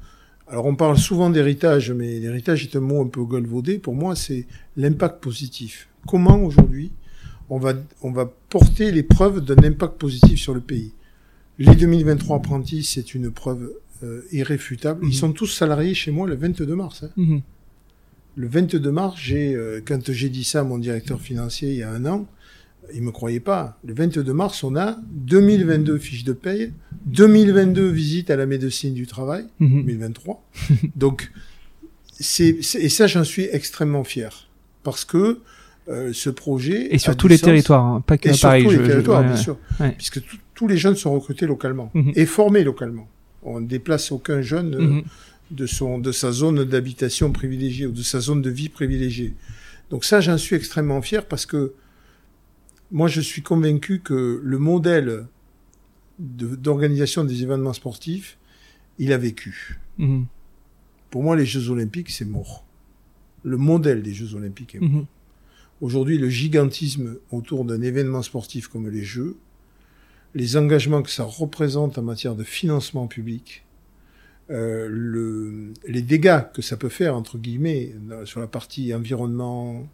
[0.47, 3.79] alors on parle souvent d'héritage, mais l'héritage est un mot un peu galvaudé.
[3.79, 4.47] Pour moi, c'est
[4.77, 5.89] l'impact positif.
[6.07, 6.91] Comment aujourd'hui
[7.49, 10.93] on va, on va porter les preuves d'un impact positif sur le pays?
[11.59, 15.03] Les 2023 apprentis, c'est une preuve euh, irréfutable.
[15.03, 15.11] Mhm.
[15.11, 17.03] Ils sont tous salariés chez moi le 22 mars.
[17.03, 17.09] hein.
[17.17, 17.41] Mhm.
[18.35, 21.83] Le 22 mars, j'ai, euh, quand j'ai dit ça à mon directeur financier il y
[21.83, 22.27] a un an,
[22.93, 23.77] il me croyait pas.
[23.85, 26.71] Le 22 mars, on a 2022 fiches de paye,
[27.05, 29.81] 2022 visites à la médecine du travail, Mhm.
[29.85, 30.43] 2023.
[30.95, 31.31] Donc,
[32.19, 34.47] c'est, c'est- et ça, j'en suis extrêmement fier.
[34.83, 35.39] Parce que
[35.89, 36.93] euh, ce projet.
[36.93, 37.45] Et sur tous les sens.
[37.45, 39.57] territoires, hein, pas que Et sur tous les je- territoires, bien sûr.
[39.79, 39.91] Ouais.
[39.97, 42.11] Puisque tous- tous les jeunes sont recrutés localement Mhm.
[42.15, 43.07] et formés localement.
[43.43, 45.03] On ne déplace aucun jeune euh, Mhm.
[45.51, 49.33] de, son, de sa zone d'habitation privilégiée ou de sa zone de vie privilégiée.
[49.89, 51.71] Donc ça, j'en suis extrêmement fier parce que
[52.91, 55.27] moi, je suis convaincu que le modèle
[56.19, 58.37] de- d'organisation des événements sportifs,
[58.99, 59.79] il a vécu.
[59.97, 60.25] Mhm.
[61.09, 62.65] Pour moi, les Jeux Olympiques, c'est mort.
[63.43, 64.89] Le modèle des Jeux Olympiques est mort.
[64.89, 65.05] Mhm.
[65.81, 69.37] Aujourd'hui, le gigantisme autour d'un événement sportif comme les Jeux,
[70.33, 73.63] les engagements que ça représente en matière de financement public,
[74.49, 77.93] euh, le, les dégâts que ça peut faire, entre guillemets,
[78.25, 79.87] sur la partie environnement,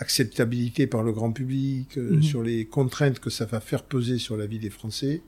[0.00, 2.22] acceptabilité par le grand public, Mhm.
[2.22, 5.22] sur les contraintes que ça va faire peser sur la vie des Français,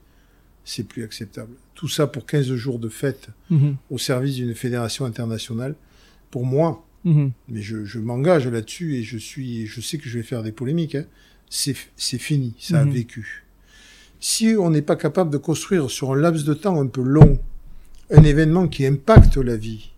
[0.65, 1.53] c'est plus acceptable.
[1.75, 3.75] Tout ça pour 15 jours de fête Mhm.
[3.89, 5.75] au service d'une fédération internationale,
[6.31, 7.31] pour moi, Mhm.
[7.49, 10.51] mais je, je m'engage là-dessus et je suis, je sais que je vais faire des
[10.51, 10.95] polémiques.
[10.95, 11.05] Hein.
[11.49, 12.91] C'est, c'est fini, ça a Mhm.
[12.93, 13.43] vécu.
[14.19, 17.39] Si on n'est pas capable de construire sur un laps de temps un peu long
[18.09, 19.91] un événement qui impacte la vie.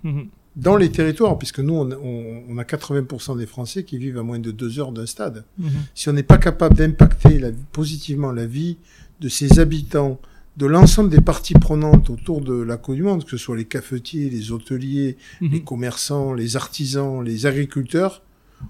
[0.56, 4.24] Dans les territoires, puisque nous on, on- on a 80% des Français qui vivent à
[4.24, 5.44] moins de deux heures d'un stade.
[5.58, 5.70] Mhm.
[5.94, 7.42] Si on n'est pas capable d'impacter
[7.72, 8.78] positivement la vie
[9.22, 10.20] de ses habitants,
[10.58, 13.66] de l'ensemble des parties prenantes autour de la Coupe du Monde, que ce soit les
[13.66, 15.64] cafetiers, les hôteliers, les Mhm.
[15.66, 18.22] commerçants, les artisans, les agriculteurs,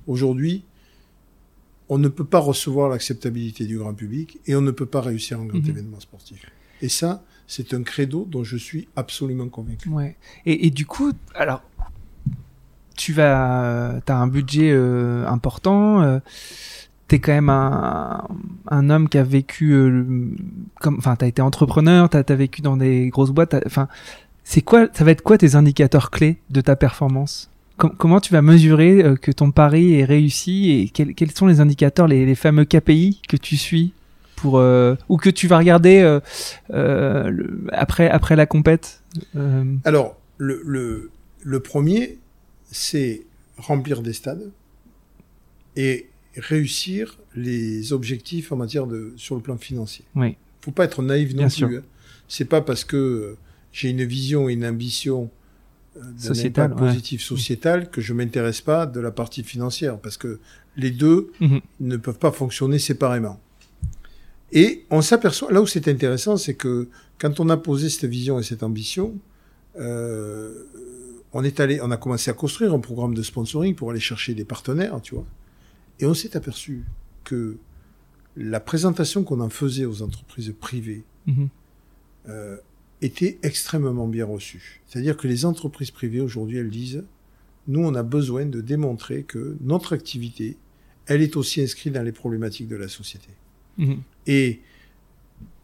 [0.08, 0.64] aujourd'hui,
[1.90, 5.40] on ne peut pas recevoir l'acceptabilité du grand public et on ne peut pas réussir
[5.40, 5.70] un grand Mhm.
[5.70, 6.44] événement sportif.
[6.82, 9.90] Et ça, c'est un credo dont je suis absolument convaincu.
[9.90, 10.16] Ouais.
[10.48, 11.62] Et, et du coup, alors,
[12.96, 16.02] tu vas, t'as un budget euh, important.
[16.02, 16.20] Euh,
[17.08, 18.24] T'es quand même un,
[18.72, 20.04] un homme qui a vécu, euh,
[20.82, 23.56] comme, enfin, t'as été entrepreneur, t'as as vécu dans des grosses boîtes.
[23.68, 23.88] Enfin,
[24.44, 27.52] c'est quoi, ça va être quoi tes indicateurs clés de ta performance?
[27.78, 31.60] Com- Comment tu vas mesurer euh, que ton pari est réussi et quels, sont les
[31.60, 33.94] indicateurs, les, les fameux KPI que tu suis
[34.36, 36.20] pour euh, ou que tu vas regarder
[36.74, 37.34] euh,
[37.72, 39.04] après après la compète?
[39.84, 41.12] Alors, le, le,
[41.44, 42.18] le premier,
[42.76, 43.26] c'est
[43.58, 44.52] remplir des stades
[45.76, 46.08] et
[46.38, 50.06] réussir les objectifs en matière de sur le plan financier.
[50.16, 50.36] Oui.
[50.62, 51.78] Faut pas être naïf non Bien plus.
[51.78, 51.84] hein.
[52.28, 53.38] C'est pas parce que euh,
[53.72, 55.30] j'ai une vision et une ambition
[55.98, 56.88] euh, Sociétal, impact ouais.
[56.90, 60.40] positif sociétal que je m'intéresse pas de la partie financière parce que
[60.76, 61.62] les deux Mhm.
[61.82, 63.40] ne peuvent pas fonctionner séparément.
[64.52, 68.40] Et on s'aperçoit, là où c'est intéressant, c'est que quand on a posé cette vision
[68.40, 69.16] et cette ambition,
[69.80, 70.64] euh,
[71.36, 74.34] on est allé, on a commencé à construire un programme de sponsoring pour aller chercher
[74.34, 75.26] des partenaires, tu vois.
[76.00, 76.86] Et on s'est aperçu
[77.26, 77.58] que
[78.38, 81.50] la présentation qu'on en faisait aux entreprises privées mhm.
[82.30, 82.56] euh,
[83.02, 84.82] était extrêmement bien reçue.
[84.88, 87.04] C'est-à-dire que les entreprises privées aujourd'hui, elles disent,
[87.68, 90.56] nous, on a besoin de démontrer que notre activité,
[91.06, 93.30] elle est aussi inscrite dans les problématiques de la société.
[93.78, 94.02] Mhm.
[94.26, 94.62] Et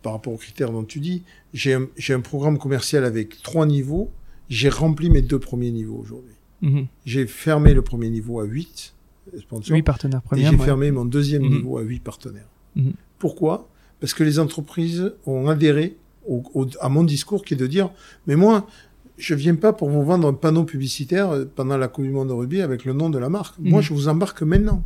[0.02, 3.66] par rapport aux critères dont tu dis, j'ai un, j'ai un programme commercial avec trois
[3.66, 4.12] niveaux.
[4.52, 6.36] J'ai rempli mes deux premiers niveaux aujourd'hui.
[6.62, 6.86] Mhm.
[7.06, 8.94] J'ai fermé le premier niveau à 8
[9.40, 9.74] sponsors.
[9.76, 10.66] huit partenaires et j'ai ouais.
[10.66, 11.50] fermé mon deuxième Mhm.
[11.50, 12.50] niveau à 8 partenaires.
[12.76, 12.92] Mhm.
[13.18, 13.70] Pourquoi?
[14.00, 15.96] Parce que les entreprises ont adhéré
[16.28, 17.90] au- au- à mon discours qui est de dire,
[18.28, 18.68] mais moi,
[19.18, 22.34] je viens pas pour vous vendre un panneau publicitaire pendant la Coupe du Monde de
[22.34, 23.56] rugby avec le nom de la marque.
[23.60, 24.84] Moi, je vous embarque maintenant.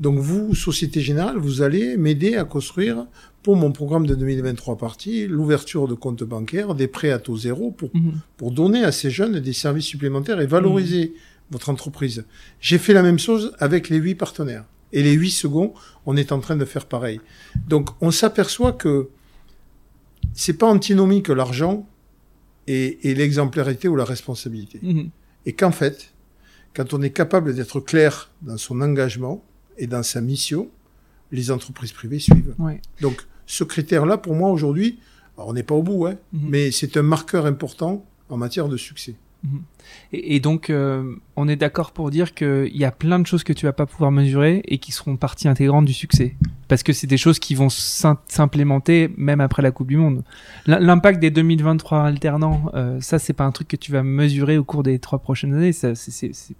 [0.00, 3.06] Donc vous, Société Générale, vous allez m'aider à construire
[3.44, 7.70] pour mon programme de 2023 parties l'ouverture de comptes bancaires, des prêts à taux zéro
[7.70, 8.14] pour, Mhm.
[8.38, 11.14] pour donner à ces jeunes des services supplémentaires et valoriser
[11.50, 12.24] votre entreprise.
[12.60, 14.64] J'ai fait la même chose avec les huit partenaires.
[14.92, 15.74] Et les huit seconds,
[16.06, 17.20] on est en train de faire pareil.
[17.68, 19.08] Donc on s'aperçoit que
[20.32, 21.86] c'est pas antinomique l'argent
[22.66, 24.78] et, et l'exemplarité ou la responsabilité.
[24.82, 25.10] Mhm.
[25.44, 26.14] Et qu'en fait,
[26.74, 29.44] quand on est capable d'être clair dans son engagement
[29.76, 30.70] et dans sa mission,
[31.30, 32.54] les entreprises privées suivent.
[32.58, 32.80] Ouais.
[33.02, 34.98] Donc, ce critère-là, pour moi, aujourd'hui,
[35.36, 36.40] on n'est pas au bout, hein, Mhm.
[36.48, 39.14] mais c'est un marqueur important en matière de succès.
[40.14, 43.44] Et, et donc, euh, on est d'accord pour dire qu'il y a plein de choses
[43.44, 46.34] que tu vas pas pouvoir mesurer et qui seront partie intégrante du succès.
[46.66, 50.22] Parce que c'est des choses qui vont s'im- s'implémenter même après la Coupe du Monde.
[50.66, 54.64] L'impact des 2023 alternants, euh, ça, c'est pas un truc que tu vas mesurer au
[54.64, 55.72] cours des trois prochaines années.
[55.72, 55.92] C'est-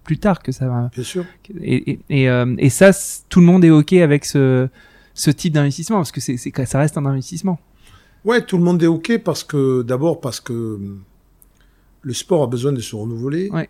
[0.05, 0.91] plus tard que ça va.
[0.95, 1.25] Bien sûr.
[1.63, 2.91] Et, et, et, euh, et ça,
[3.31, 4.69] tout le monde est OK avec ce,
[5.15, 6.37] ce type d'investissement parce que c'est
[6.67, 7.59] ça reste un investissement.
[8.25, 10.79] Ouais, tout le monde est OK parce que, d'abord, parce que
[12.03, 13.51] le sport a besoin de se renouveler.
[13.51, 13.69] Ouais.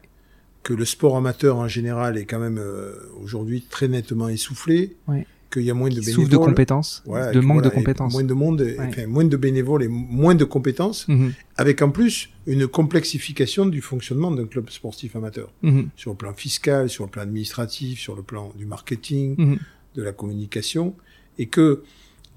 [0.63, 4.97] Que le sport amateur, en général, est quand même, euh, aujourd'hui, très nettement essoufflé.
[5.07, 5.27] Ouais.
[5.53, 6.49] Qu'il y a moins de Qui souffre de bénévoles.
[6.49, 8.13] compétences, Ouais, de que manque voilà, de compétences.
[8.13, 8.77] Moins de monde, Ouais.
[8.81, 11.07] enfin, moins de bénévoles et moins de compétences.
[11.07, 16.17] Mhm, avec en plus une complexification du fonctionnement d'un club sportif amateur, mhm, sur le
[16.17, 19.59] plan fiscal, sur le plan administratif, sur le plan du marketing, mhm.
[19.95, 20.95] de la communication,
[21.39, 21.83] et que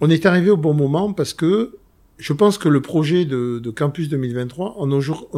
[0.01, 1.75] on est arrivé au bon moment parce que
[2.19, 4.87] je pense que le projet de, de Campus 2023, on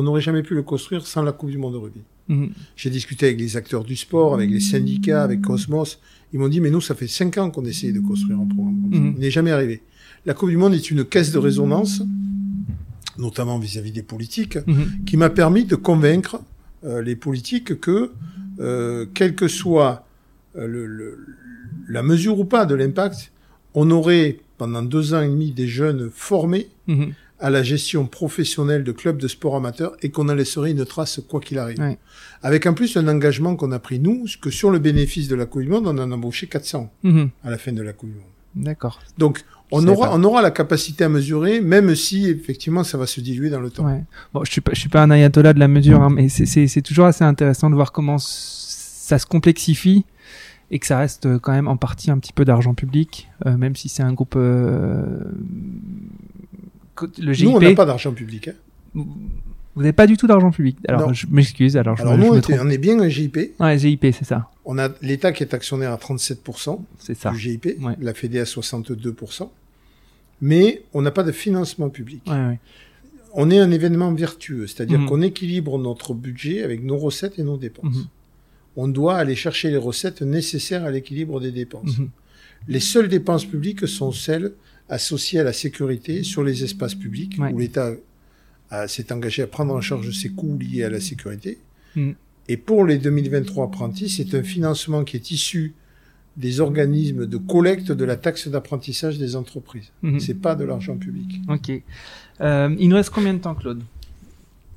[0.04, 2.02] n'aurait jamais pu le construire sans la Coupe du Monde de rugby.
[2.30, 2.52] Mhm.
[2.78, 6.00] J'ai discuté avec les acteurs du sport, avec les syndicats, avec Cosmos.
[6.32, 8.82] Ils m'ont dit, mais nous, ça fait cinq ans qu'on essaye de construire un programme.
[8.92, 9.14] Mhm.
[9.18, 9.82] On n'est jamais arrivé.
[10.26, 12.02] La Coupe du Monde est une caisse de résonance,
[13.18, 15.04] notamment vis-à-vis des politiques, Mhm.
[15.06, 16.40] qui m'a permis de convaincre
[16.86, 18.12] euh, les politiques que,
[18.62, 20.06] euh, quelle que soit
[20.56, 21.18] euh, le, le-
[21.90, 23.32] la mesure ou pas de l'impact,
[23.74, 27.14] on aurait pendant deux ans et demi des jeunes formés Mhm.
[27.40, 31.22] à la gestion professionnelle de clubs de sport amateur et qu'on en laisserait une trace
[31.28, 31.80] quoi qu'il arrive.
[31.80, 31.98] Ouais.
[32.44, 35.46] Avec en plus un engagement qu'on a pris nous, que sur le bénéfice de la
[35.46, 37.30] Coupe du Monde, on en a embauché 400 Mhm.
[37.44, 38.26] à la fin de la Coupe du Monde.
[38.56, 39.00] D'accord.
[39.18, 40.16] Donc, on aura, pas.
[40.18, 43.70] on aura la capacité à mesurer, même si effectivement ça va se diluer dans le
[43.70, 43.86] temps.
[43.86, 44.04] Ouais.
[44.34, 46.82] Bon, je suis pas, je suis pas un ayatollah de la mesure, hein, mais c'est-
[46.82, 50.04] toujours assez intéressant de voir comment ça se complexifie
[50.72, 53.58] et que ça reste euh, quand même en partie un petit peu d'argent public, euh,
[53.58, 54.36] même si c'est un groupe.
[54.36, 55.24] euh,
[57.18, 57.48] le GIP.
[57.48, 58.50] Nous, on n'a pas d'argent public.
[58.50, 58.54] hein.
[59.76, 60.78] Vous n'avez pas du tout d'argent public.
[60.88, 61.14] Alors, Non.
[61.14, 61.78] je m'excuse.
[61.78, 62.58] Alors, je, Alors me- nous, je on, me trompe.
[62.62, 63.38] on est bien un GIP.
[63.60, 64.50] Ouais, GIP, c'est ça.
[64.66, 67.32] On a l'État qui est actionnaire à 37% C'est ça.
[67.32, 67.96] du GIP, Ouais.
[68.00, 69.50] la Fédé à 62%.
[70.42, 72.22] Mais on n'a pas de financement public.
[72.28, 72.60] Ouais, ouais.
[73.34, 75.06] On est un événement vertueux, c'est-à-dire Mhm.
[75.08, 77.96] qu'on équilibre notre budget avec nos recettes et nos dépenses.
[77.96, 78.06] Mhm.
[78.76, 81.98] On doit aller chercher les recettes nécessaires à l'équilibre des dépenses.
[81.98, 82.10] Mhm.
[82.68, 84.54] Les seules dépenses publiques sont celles
[84.90, 87.52] associées à la sécurité sur les espaces publics, Ouais.
[87.54, 87.92] où l'État
[88.88, 91.58] s'est engagé à prendre en charge ses coûts liés à la sécurité.
[91.96, 92.16] Mhm.
[92.48, 95.74] Et pour les 2023 apprentis, c'est un financement qui est issu
[96.38, 99.92] des organismes de collecte de la taxe d'apprentissage des entreprises.
[100.04, 100.20] Mhm.
[100.20, 101.42] C'est pas de l'argent public.
[101.50, 101.72] Ok.
[102.42, 103.82] Euh, il nous reste combien de temps, Claude?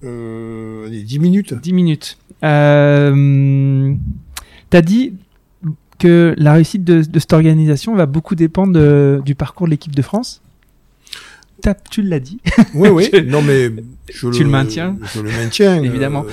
[0.04, 1.54] Euh, allez, 10 minutes.
[1.54, 2.18] 10 minutes.
[2.44, 3.94] Euh,
[4.70, 5.14] T'as dit
[5.98, 9.94] que la réussite de, de cette organisation va beaucoup dépendre de- du parcours de l'équipe
[9.94, 10.42] de France.
[11.60, 12.40] T'as- Tu l'as dit.
[12.74, 13.08] Oui, oui.
[13.12, 13.70] Je- non, mais
[14.10, 15.82] je Tu le maintiens Je le maintiens.
[15.82, 16.24] Évidemment.
[16.28, 16.32] Euh,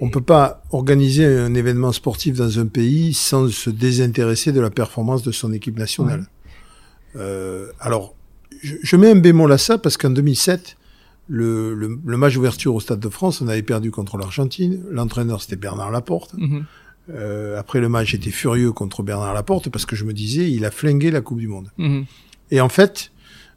[0.00, 4.70] on peut pas organiser un événement sportif dans un pays sans se désintéresser de la
[4.70, 6.26] performance de son équipe nationale.
[7.16, 8.14] Euh, alors,
[8.62, 10.76] je, je mets un bémol à ça parce qu'en 2007,
[11.28, 14.82] le, le, le match d'ouverture au Stade de France, on avait perdu contre l'Argentine.
[14.90, 16.34] L'entraîneur, c'était Bernard Laporte.
[16.36, 16.64] Mhm.
[17.10, 20.64] Euh, après le match, j'étais furieux contre Bernard Laporte parce que je me disais, il
[20.64, 21.70] a flingué la Coupe du Monde.
[21.78, 22.04] Mhm.
[22.50, 23.10] Et en fait,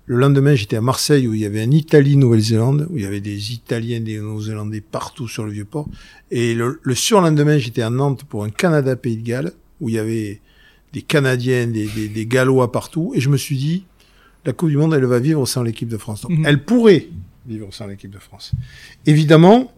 [0.06, 3.20] le lendemain, j'étais à Marseille où il y avait un Italie-Nouvelle-Zélande, où il y avait
[3.22, 5.88] des Italiens, des Néo-Zélandais partout sur le Vieux-Port.
[6.32, 9.52] Et le, le surlendemain, j'étais à Nantes pour un Canada-Pays de Galles,
[9.82, 10.40] où il y avait
[10.94, 13.12] des Canadiens, des, des, des Gallois partout.
[13.16, 13.84] Et je me suis dit,
[14.46, 16.22] la Coupe du Monde, elle va vivre sans l'équipe de France.
[16.22, 16.46] Donc, Mhm.
[16.46, 17.08] elle pourrait
[17.48, 18.52] vivre sans l'équipe de France.
[19.06, 19.72] Évidemment,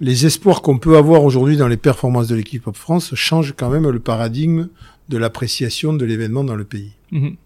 [0.00, 3.70] les espoirs qu'on peut avoir aujourd'hui dans les performances de l'équipe de France changent quand
[3.70, 4.68] même le paradigme
[5.08, 6.92] de l'appréciation de l'événement dans le pays.
[7.10, 7.36] Mhm.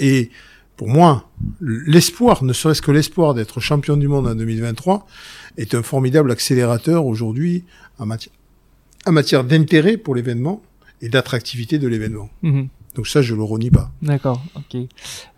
[0.00, 0.30] Et
[0.76, 1.30] pour moi,
[1.60, 5.06] l'espoir, ne serait-ce que l'espoir d'être champion du monde en 2023,
[5.56, 7.64] est un formidable accélérateur aujourd'hui
[7.98, 8.34] en matière,
[9.06, 10.62] en matière d'intérêt pour l'événement
[11.00, 12.30] et d'attractivité de l'événement.
[12.42, 12.68] Mhm.
[12.94, 13.90] Donc ça, je le renie pas.
[14.02, 14.80] D'accord, ok.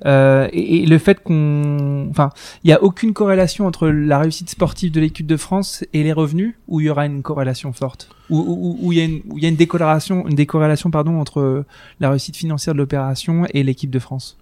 [0.04, 2.30] Euh, et, le fait qu'on, enfin,
[2.64, 6.12] il y a aucune corrélation entre la réussite sportive de l'équipe de France et les
[6.12, 9.46] revenus, ou il y aura une corrélation forte, ou il y a une, où y
[9.46, 11.64] a une décorrélation pardon entre
[12.00, 14.36] la réussite financière de l'opération et l'équipe de France?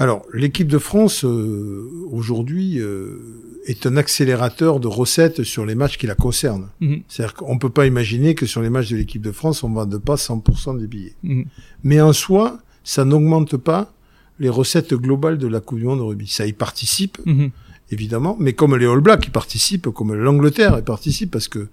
[0.00, 3.18] Alors, l'équipe de France, euh, aujourd'hui, euh,
[3.66, 6.68] est un accélérateur de recettes sur les matchs qui la concernent.
[6.80, 7.02] Mhm.
[7.08, 9.98] C'est-à-dire qu'on peut pas imaginer que sur les matchs de l'équipe de France, on vende
[9.98, 11.14] pas 100% des billets.
[11.24, 11.44] Mhm.
[11.82, 13.92] Mais en soi, ça n'augmente pas
[14.38, 16.28] les recettes globales de la Coupe du Monde de rugby.
[16.28, 17.50] Ça y participe, Mhm.
[17.90, 21.68] évidemment, mais comme les All Blacks y participent, comme l'Angleterre y participe, parce que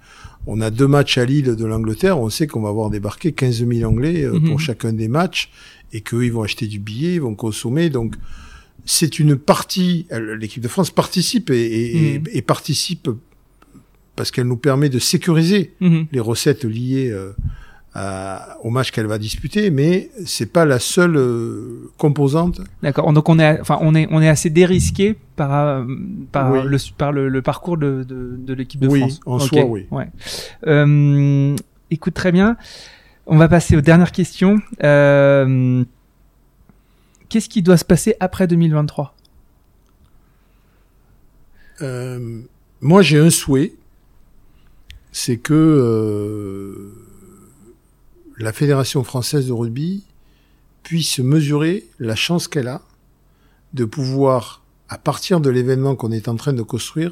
[0.47, 3.65] on a deux matchs à Lille de l'Angleterre, on sait qu'on va avoir débarqué 15
[3.67, 4.49] 000 Anglais euh, Mhm.
[4.49, 5.51] pour chacun des matchs,
[5.95, 8.15] et qu'eux, ils vont acheter du billet, ils vont consommer, donc
[8.85, 12.25] c'est une partie, elle- l'équipe de France participe et, et- et- Mhm.
[12.33, 13.09] et participe
[14.15, 16.07] parce qu'elle nous permet de sécuriser Mhm.
[16.11, 17.31] les recettes liées euh,
[17.97, 22.59] à- au match qu'elle va disputer, mais c'est pas la seule euh, composante.
[22.83, 23.11] D'accord.
[23.13, 25.85] Donc on est, enfin, on est, on est assez dérisqué par euh,
[26.31, 26.59] par Oui.
[26.65, 29.19] le par le, le parcours de de, de l'équipe de Oui, France.
[29.25, 29.85] en soi, oui.
[29.91, 30.07] Ouais.
[30.67, 31.55] Euh,
[31.89, 32.57] écoute très bien.
[33.27, 34.61] On va passer aux dernières questions.
[34.83, 35.83] Euh,
[37.27, 39.15] Qu'est-ce qui doit se passer après 2023
[41.81, 42.41] Euh,
[42.81, 43.73] moi, j'ai un souhait,
[45.11, 46.93] c'est que euh,
[48.37, 50.05] la Fédération française de rugby
[50.83, 52.81] puisse mesurer la chance qu'elle a
[53.73, 57.11] de pouvoir, à partir de l'événement qu'on est en train de construire,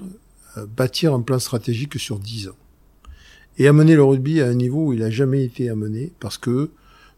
[0.78, 2.63] bâtir un plan stratégique sur 10 ans.
[3.58, 6.72] Et amener le rugby à un niveau où il n'a jamais été amené, parce que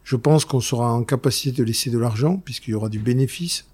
[0.03, 3.65] je pense qu'on sera en capacité de laisser de l'argent, puisqu'il y aura du bénéfice,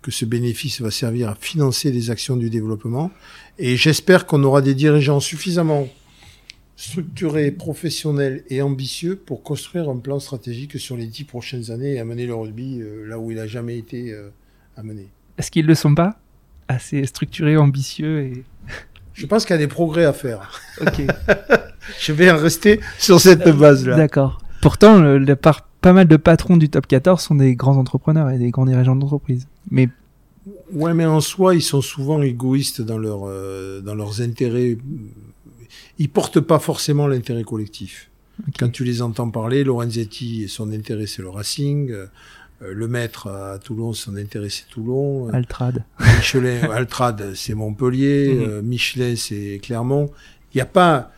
[0.00, 3.10] que ce bénéfice va servir à financer les actions du développement.
[3.58, 5.88] Et j'espère qu'on aura des dirigeants suffisamment
[6.76, 12.00] structurés, professionnels et ambitieux pour construire un plan stratégique sur les dix prochaines années et
[12.00, 14.30] amener le rugby euh, là où il n'a jamais été euh,
[14.76, 15.08] amené.
[15.38, 16.18] Est-ce qu'ils le sont pas?
[16.68, 18.44] Assez structurés, ambitieux et.
[19.14, 20.60] Je pense qu'il y a des progrès à faire.
[20.80, 21.02] Ok.
[22.00, 23.96] Je vais en rester sur cette base-là.
[23.96, 24.40] D'accord.
[24.60, 28.50] Pourtant, le, pas mal de patrons du top 14 sont des grands entrepreneurs et des
[28.50, 29.46] grands dirigeants d'entreprise.
[29.70, 29.88] Mais
[30.72, 34.76] Ouais, mais en soi, ils sont souvent égoïstes dans, leur, euh, dans leurs intérêts.
[35.98, 38.10] Ils portent pas forcément l'intérêt collectif.
[38.58, 41.94] Quand tu les entends parler, Lorenzetti, son intérêt, c'est le Racing.
[42.62, 45.28] Euh, le maître à Toulon, son intérêt, c'est Toulon.
[45.28, 45.84] euh, Altrad.
[46.00, 48.34] Michelin, Altrad, c'est Montpellier.
[48.34, 48.42] Mhm.
[48.48, 50.10] euh, Michelin, c'est Clermont.
[50.54, 51.10] Il n'y a pas,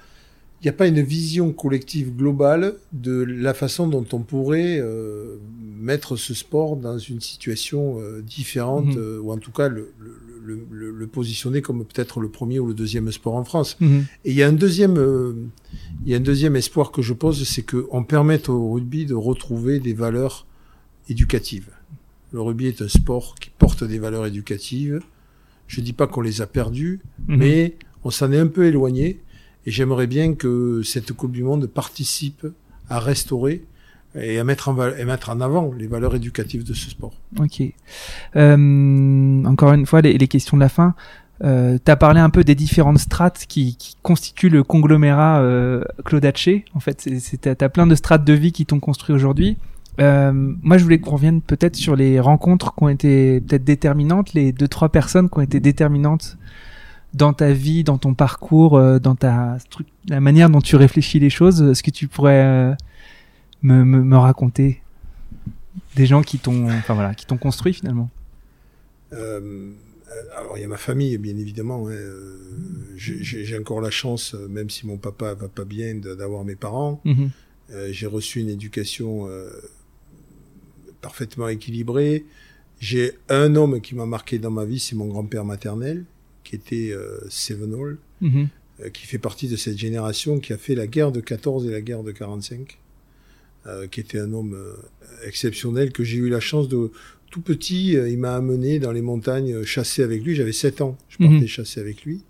[0.61, 5.37] il n'y a pas une vision collective globale de la façon dont on pourrait euh,
[5.79, 8.99] mettre ce sport dans une situation euh, différente, Mhm.
[8.99, 12.67] euh, ou en tout cas le, le, le, le- positionner comme peut-être le premier ou
[12.67, 13.77] le deuxième sport en France.
[13.81, 14.07] Mhm.
[14.25, 14.97] Et il y a un deuxième,
[16.05, 19.15] il y a un deuxième espoir que je pose, c'est qu'on permette au rugby de
[19.15, 20.47] retrouver des valeurs
[21.09, 21.69] éducatives.
[22.33, 25.01] Le rugby est un sport qui porte des valeurs éducatives.
[25.69, 27.37] Je dis pas qu'on les a perdues, Mhm.
[27.39, 29.21] mais on s'en est un peu éloigné.
[29.65, 32.47] Et j'aimerais bien que cette Coupe du Monde participe
[32.89, 33.65] à restaurer
[34.15, 37.15] et à mettre en, et mettre en avant les valeurs éducatives de ce sport.
[37.39, 37.63] Ok.
[38.37, 40.95] Euh, encore une fois, les, les questions de la fin.
[41.45, 45.83] Euh, tu as parlé un peu des différentes strates qui, qui constituent le conglomérat euh,
[46.05, 46.65] Claude Hatché.
[46.75, 47.09] En fait,
[47.41, 49.57] t'as as plein de strates de vie qui t'ont construit aujourd'hui.
[50.01, 54.35] Euh, moi, je voulais qu'on revienne peut-être sur les rencontres qui ont été peut-être déterminantes,
[54.35, 56.37] les deux trois personnes qui ont été déterminantes
[57.15, 59.57] dans ta vie, dans ton parcours, euh, dans ta
[60.09, 61.63] la manière dont tu réfléchis les choses.
[61.63, 62.75] Est-ce que tu pourrais euh,
[63.63, 64.83] me, me, me raconter
[65.95, 68.11] des gens qui t'ont, enfin voilà, qui t'ont construit finalement?
[69.15, 69.71] Euh,
[70.37, 71.89] alors il y a ma famille, bien évidemment.
[71.89, 71.93] Hein.
[71.93, 72.37] Euh,
[72.97, 77.01] j'ai encore la chance, même si mon papa va pas bien, d'avoir mes parents.
[77.05, 77.31] Mhm.
[77.73, 79.51] Euh, j'ai reçu une éducation euh,
[81.07, 82.25] parfaitement équilibrée.
[82.81, 86.05] J'ai un homme qui m'a marqué dans ma vie, c'est mon grand-père maternel,
[86.43, 88.49] qui était euh, Sevenol, mhm.
[88.81, 91.71] euh, qui fait partie de cette génération qui a fait la guerre de 14 et
[91.71, 92.79] la guerre de 45,
[93.67, 94.57] euh, qui était un homme
[95.25, 96.91] exceptionnel que j'ai eu la chance de
[97.31, 100.35] tout petit, il m'a amené dans les montagnes chasser avec lui.
[100.35, 101.47] J'avais 7 ans, je partais mhm.
[101.47, 102.25] chasser avec lui.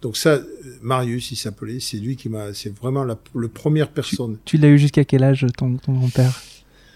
[0.00, 0.40] Donc ça,
[0.80, 3.16] Marius, il s'appelait, c'est lui qui m'a, c'est vraiment la,
[3.52, 4.38] première personne.
[4.44, 6.40] Tu, l'as eu jusqu'à quel âge, ton, ton grand-père?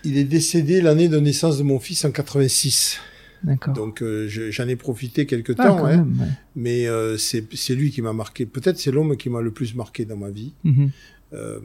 [0.07, 3.01] Il est décédé l'année de naissance de mon fils en 86.
[3.43, 3.75] D'accord.
[3.75, 6.07] Donc euh, j'en ai profité quelque ah, temps, hein,
[6.55, 8.47] mais euh, c'est lui qui m'a marqué.
[8.47, 10.55] Peut-être c'est l'homme qui m'a le plus marqué dans ma vie.
[10.65, 10.91] Mhm.
[11.33, 11.59] Euh,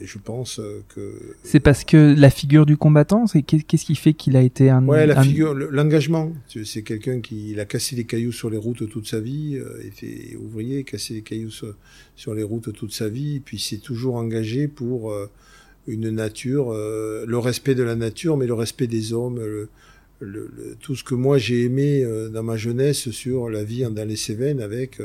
[0.00, 4.14] et je pense que c'est parce que la figure du combattant, c'est qu'est-ce qui fait
[4.14, 6.32] qu'il a été un ouais la figure, l'engagement.
[6.64, 10.34] C'est quelqu'un qui il a cassé des cailloux sur les routes toute sa vie, était
[10.36, 15.14] ouvrier, cassé des cailloux sur, les routes toute sa vie, puis s'est toujours engagé pour
[15.86, 19.68] une nature, euh, le respect de la nature, mais le respect des hommes, le,
[20.20, 24.08] le, tout ce que moi j'ai aimé euh, dans ma jeunesse sur la vie dans
[24.08, 25.00] les Cévennes avec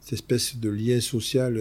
[0.00, 1.58] cette espèce de lien social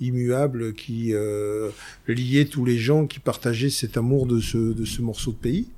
[0.00, 1.70] immuable qui euh,
[2.06, 5.68] liait tous les gens qui partageaient cet amour de ce, de ce morceau de pays.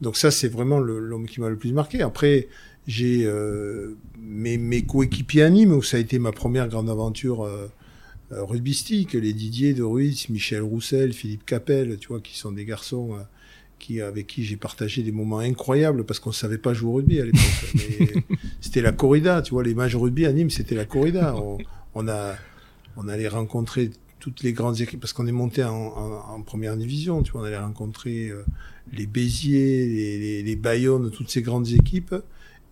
[0.00, 2.02] Donc ça, c'est vraiment l'homme qui m'a le plus marqué.
[2.02, 2.48] Après,
[2.86, 7.48] j'ai euh, mes, mes coéquipiers animes, où ça a été ma première grande aventure
[8.32, 12.52] euh, euh rugbystique, les Didier de Ruiz, Michel Roussel, Philippe Capel, tu vois, qui sont
[12.52, 13.22] des garçons euh,
[13.78, 17.20] qui, avec qui j'ai partagé des moments incroyables parce qu'on savait pas jouer au rugby
[17.20, 18.24] à l'époque.
[18.60, 21.36] c'était la corrida, tu vois, les matchs rugby à Nîmes, c'était la corrida.
[21.36, 21.58] On,
[21.94, 22.36] on a
[22.96, 27.22] on allait rencontrer toutes les grandes équipes parce qu'on est monté en, première division.
[27.22, 28.44] Tu vois, on allait rencontrer euh,
[28.92, 32.14] les Béziers, les, les, Bayonne, toutes ces grandes équipes,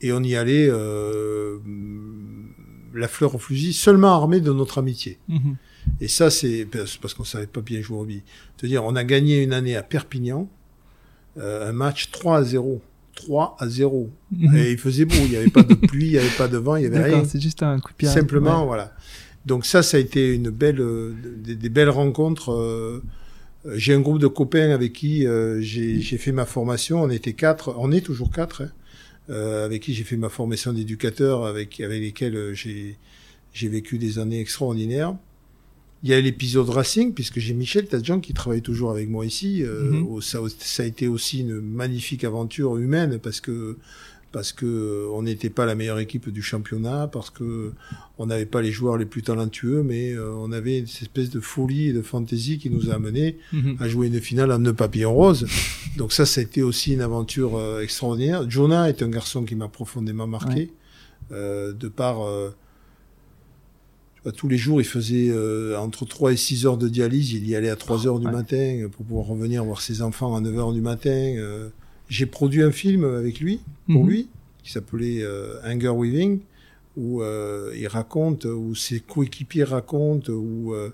[0.01, 1.59] et on y allait euh,
[2.95, 5.18] la fleur au fusil, seulement armé de notre amitié.
[5.28, 5.57] Mhm.
[6.01, 6.66] Et ça, c'est
[7.01, 8.22] parce qu'on savait pas bien jouer au rugby.
[8.57, 10.49] C'est-à-dire, on a gagné une année à Perpignan,
[11.39, 12.82] euh, un match 3 à 0.
[13.14, 14.11] 3 à 0.
[14.32, 14.57] Mhm.
[14.57, 16.59] Et il faisait beau, il n'y avait pas de pluie, il n'y avait pas de
[16.59, 17.24] vent, il y avait rien.
[17.24, 18.09] C'est juste un coup de pied.
[18.09, 18.93] Simplement, voilà.
[19.47, 22.53] Donc ça, ça a été une belle, euh, des, belles rencontres.
[22.53, 23.03] Euh,
[23.74, 25.26] j'ai un groupe de copains avec qui
[25.61, 27.03] j'ai fait ma formation.
[27.03, 28.70] On était quatre, on est toujours quatre, hein,
[29.29, 32.97] avec qui j'ai fait ma formation d'éducateur, avec avec lesquels j'ai
[33.53, 35.16] j'ai vécu des années extraordinaires.
[36.05, 39.64] Il y a l'épisode Racing, puisque j'ai Michel Tadjan qui travaille toujours avec moi ici.
[39.64, 40.20] Mm-hmm.
[40.22, 43.76] ça, ça, a été aussi une magnifique aventure humaine parce que
[44.33, 47.72] parce que euh, on n'était pas la meilleure équipe du championnat, parce que
[48.18, 51.41] on n'avait pas les joueurs les plus talentueux, mais euh, on avait cette espèce de
[51.41, 53.76] folie et de fantaisie qui nous a amené mhm.
[53.81, 55.47] à jouer une finale en deux papillons roses.
[55.97, 58.49] Donc ça, ça a été aussi une aventure euh, extraordinaire.
[58.51, 60.70] Jonah est un garçon qui m'a profondément marqué,
[61.31, 62.26] de par
[64.37, 65.31] tous les jours, il faisait
[65.76, 67.33] entre 3 et 6 heures de dialyse.
[67.33, 70.41] Il y allait à 3 heures du matin pour pouvoir revenir voir ses enfants à
[70.41, 71.35] 9 heures du matin.
[72.09, 74.11] J'ai produit un film avec lui, pour mhm.
[74.11, 74.29] lui,
[74.63, 76.41] qui s'appelait euh, Anger Weaving,
[76.97, 80.91] où euh, il raconte, où ses coéquipiers racontent, où euh,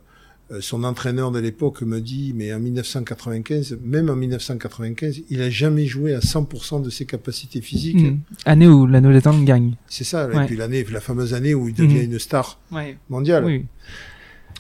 [0.61, 5.87] son entraîneur de l'époque me dit, mais en 1995, même en 1995, il a jamais
[5.87, 7.97] joué à 100% de ses capacités physiques.
[7.97, 8.21] Mhm.
[8.45, 9.77] Année où la Nouvelle-Zélande gagne.
[9.89, 12.13] C'est ça, et puis l'année, la fameuse année où il devient mhm.
[12.13, 12.61] une star
[13.09, 13.45] mondiale.
[13.45, 13.65] Oui.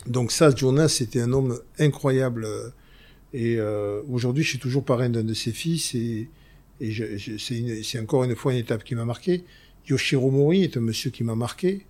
[0.06, 2.46] Donc ça, Jonas, c'était un homme incroyable.
[3.32, 3.58] Et
[4.08, 6.28] aujourd'hui, je suis toujours parrain d'un de ses fils et
[6.80, 6.92] et
[7.78, 9.44] c'est encore une fois une étape qui m'a marqué.
[9.88, 11.86] Yoshiro Mori est un monsieur qui m'a marqué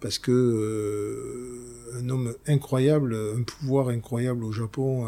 [0.00, 5.06] parce que euh, un homme incroyable, un pouvoir incroyable au Japon,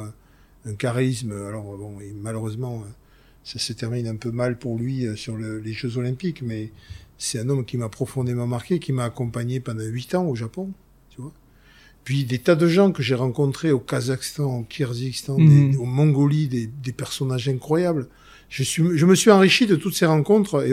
[0.64, 1.33] un, charisme.
[1.33, 2.85] Alors bon, malheureusement,
[3.45, 6.71] ça se termine un peu mal pour lui euh, sur les Jeux Olympiques, mais
[7.18, 10.71] c'est un homme qui m'a profondément marqué, qui m'a accompagné pendant huit ans au Japon,
[11.11, 11.33] tu vois.
[12.05, 15.79] Puis des tas de gens que j'ai rencontrés au Kazakhstan, au Kyrgyzstan, mmh.
[15.79, 18.09] au Mongolie, des, des personnages incroyables
[18.51, 20.67] je, suis, je me suis enrichi de toutes ces rencontres.
[20.67, 20.73] Et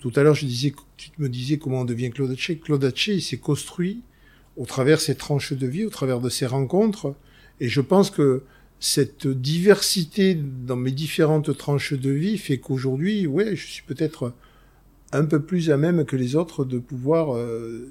[0.00, 2.56] tout à l'heure, je disais, tu me disais comment on devient Claude Haché.
[2.56, 4.00] Claude Haché, il s'est construit
[4.56, 7.14] au travers ses tranches de vie, au travers de ses rencontres.
[7.60, 8.42] Et je pense que
[8.80, 14.32] cette diversité dans mes différentes tranches de vie fait qu'aujourd'hui, ouais, je suis peut-être
[15.12, 17.88] un peu plus à même que les autres de pouvoir euh,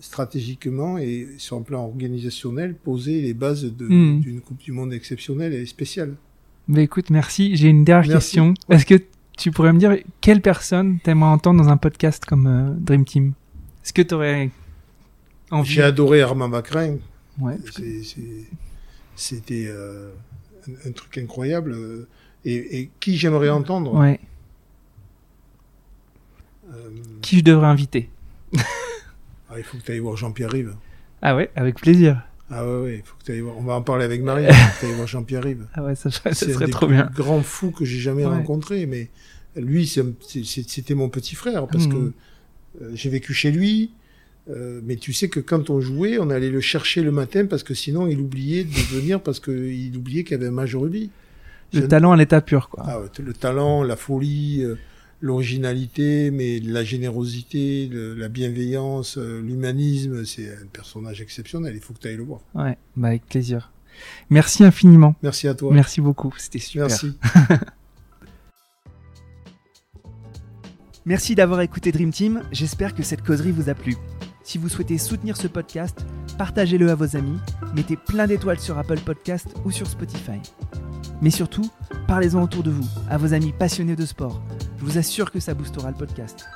[0.00, 4.20] stratégiquement et sur un plan organisationnel poser les bases hmm.
[4.20, 6.16] d'une Coupe du Monde exceptionnelle et spéciale.
[6.68, 7.56] Bah écoute, merci.
[7.56, 8.54] J'ai une dernière question.
[8.68, 9.00] Est-ce que
[9.36, 13.34] tu pourrais me dire quelle personne t'aimerais entendre dans un podcast comme euh, Dream Team?
[13.84, 14.50] Est-ce que tu aurais
[15.50, 15.70] envie?
[15.70, 16.96] J'ai adoré Armand Macrin.
[17.38, 17.58] Ouais.
[19.14, 20.10] C'était euh,
[20.86, 21.76] un, truc incroyable.
[22.44, 23.94] Et, et qui j'aimerais entendre?
[23.94, 24.18] Ouais.
[26.72, 26.90] Euh,
[27.22, 28.10] Qui je devrais inviter?
[29.48, 30.74] Ah, Il faut que tu ailles voir Jean-Pierre Rive.
[31.22, 32.22] Ah ouais, avec plaisir.
[32.50, 33.56] Ah ouais, ouais, faut que tu ailles voir.
[33.58, 34.44] On va en parler avec Marie.
[34.48, 35.66] Il faut que tu voir Jean-Pierre Rive.
[35.74, 37.10] Ah ouais, ça, ça serait trop bien.
[37.14, 38.30] grands fous que j'ai jamais Ouais.
[38.36, 38.86] rencontré.
[38.86, 39.08] Mais
[39.56, 42.12] lui, c'était mon petit frère parce que
[42.82, 43.90] euh, j'ai vécu chez lui.
[44.48, 47.64] euh, mais tu sais que quand on jouait, on allait le chercher le matin parce
[47.64, 51.10] que sinon il oubliait de venir parce qu'il oubliait qu'il y avait un match rugby.
[51.72, 52.84] Le talent à l'état pur, quoi.
[52.86, 54.76] Ah ouais, le talent, la folie, euh,
[55.20, 61.74] l'originalité, mais la générosité, le- la bienveillance, euh, l'humanisme, c'est un personnage exceptionnel.
[61.74, 62.40] Il faut que tu ailles le voir.
[62.54, 63.72] Ouais, bah avec plaisir.
[64.28, 65.14] Merci infiniment.
[65.22, 65.72] Merci à toi.
[65.72, 66.88] Merci beaucoup, c'était super.
[66.88, 67.16] Merci.
[71.06, 73.96] Merci d'avoir écouté Dream Team, j'espère que cette causerie vous a plu.
[74.46, 76.06] Si vous souhaitez soutenir ce podcast,
[76.38, 77.40] partagez-le à vos amis,
[77.74, 80.40] mettez plein d'étoiles sur Apple Podcast ou sur Spotify.
[81.20, 81.68] Mais surtout,
[82.06, 84.40] parlez-en autour de vous, à vos amis passionnés de sport.
[84.78, 86.46] Je vous assure que ça boostera le podcast.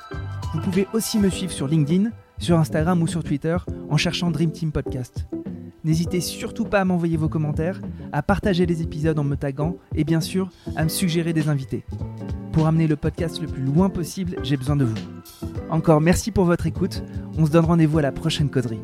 [0.53, 3.57] Vous pouvez aussi me suivre sur LinkedIn, sur Instagram ou sur Twitter
[3.89, 5.25] en cherchant Dream Team Podcast.
[5.83, 10.03] N'hésitez surtout pas à m'envoyer vos commentaires, à partager les épisodes en me taguant et
[10.03, 11.83] bien sûr à me suggérer des invités.
[12.51, 14.97] Pour amener le podcast le plus loin possible, j'ai besoin de vous.
[15.69, 17.03] Encore merci pour votre écoute.
[17.37, 18.81] On se donne rendez-vous à la prochaine causerie.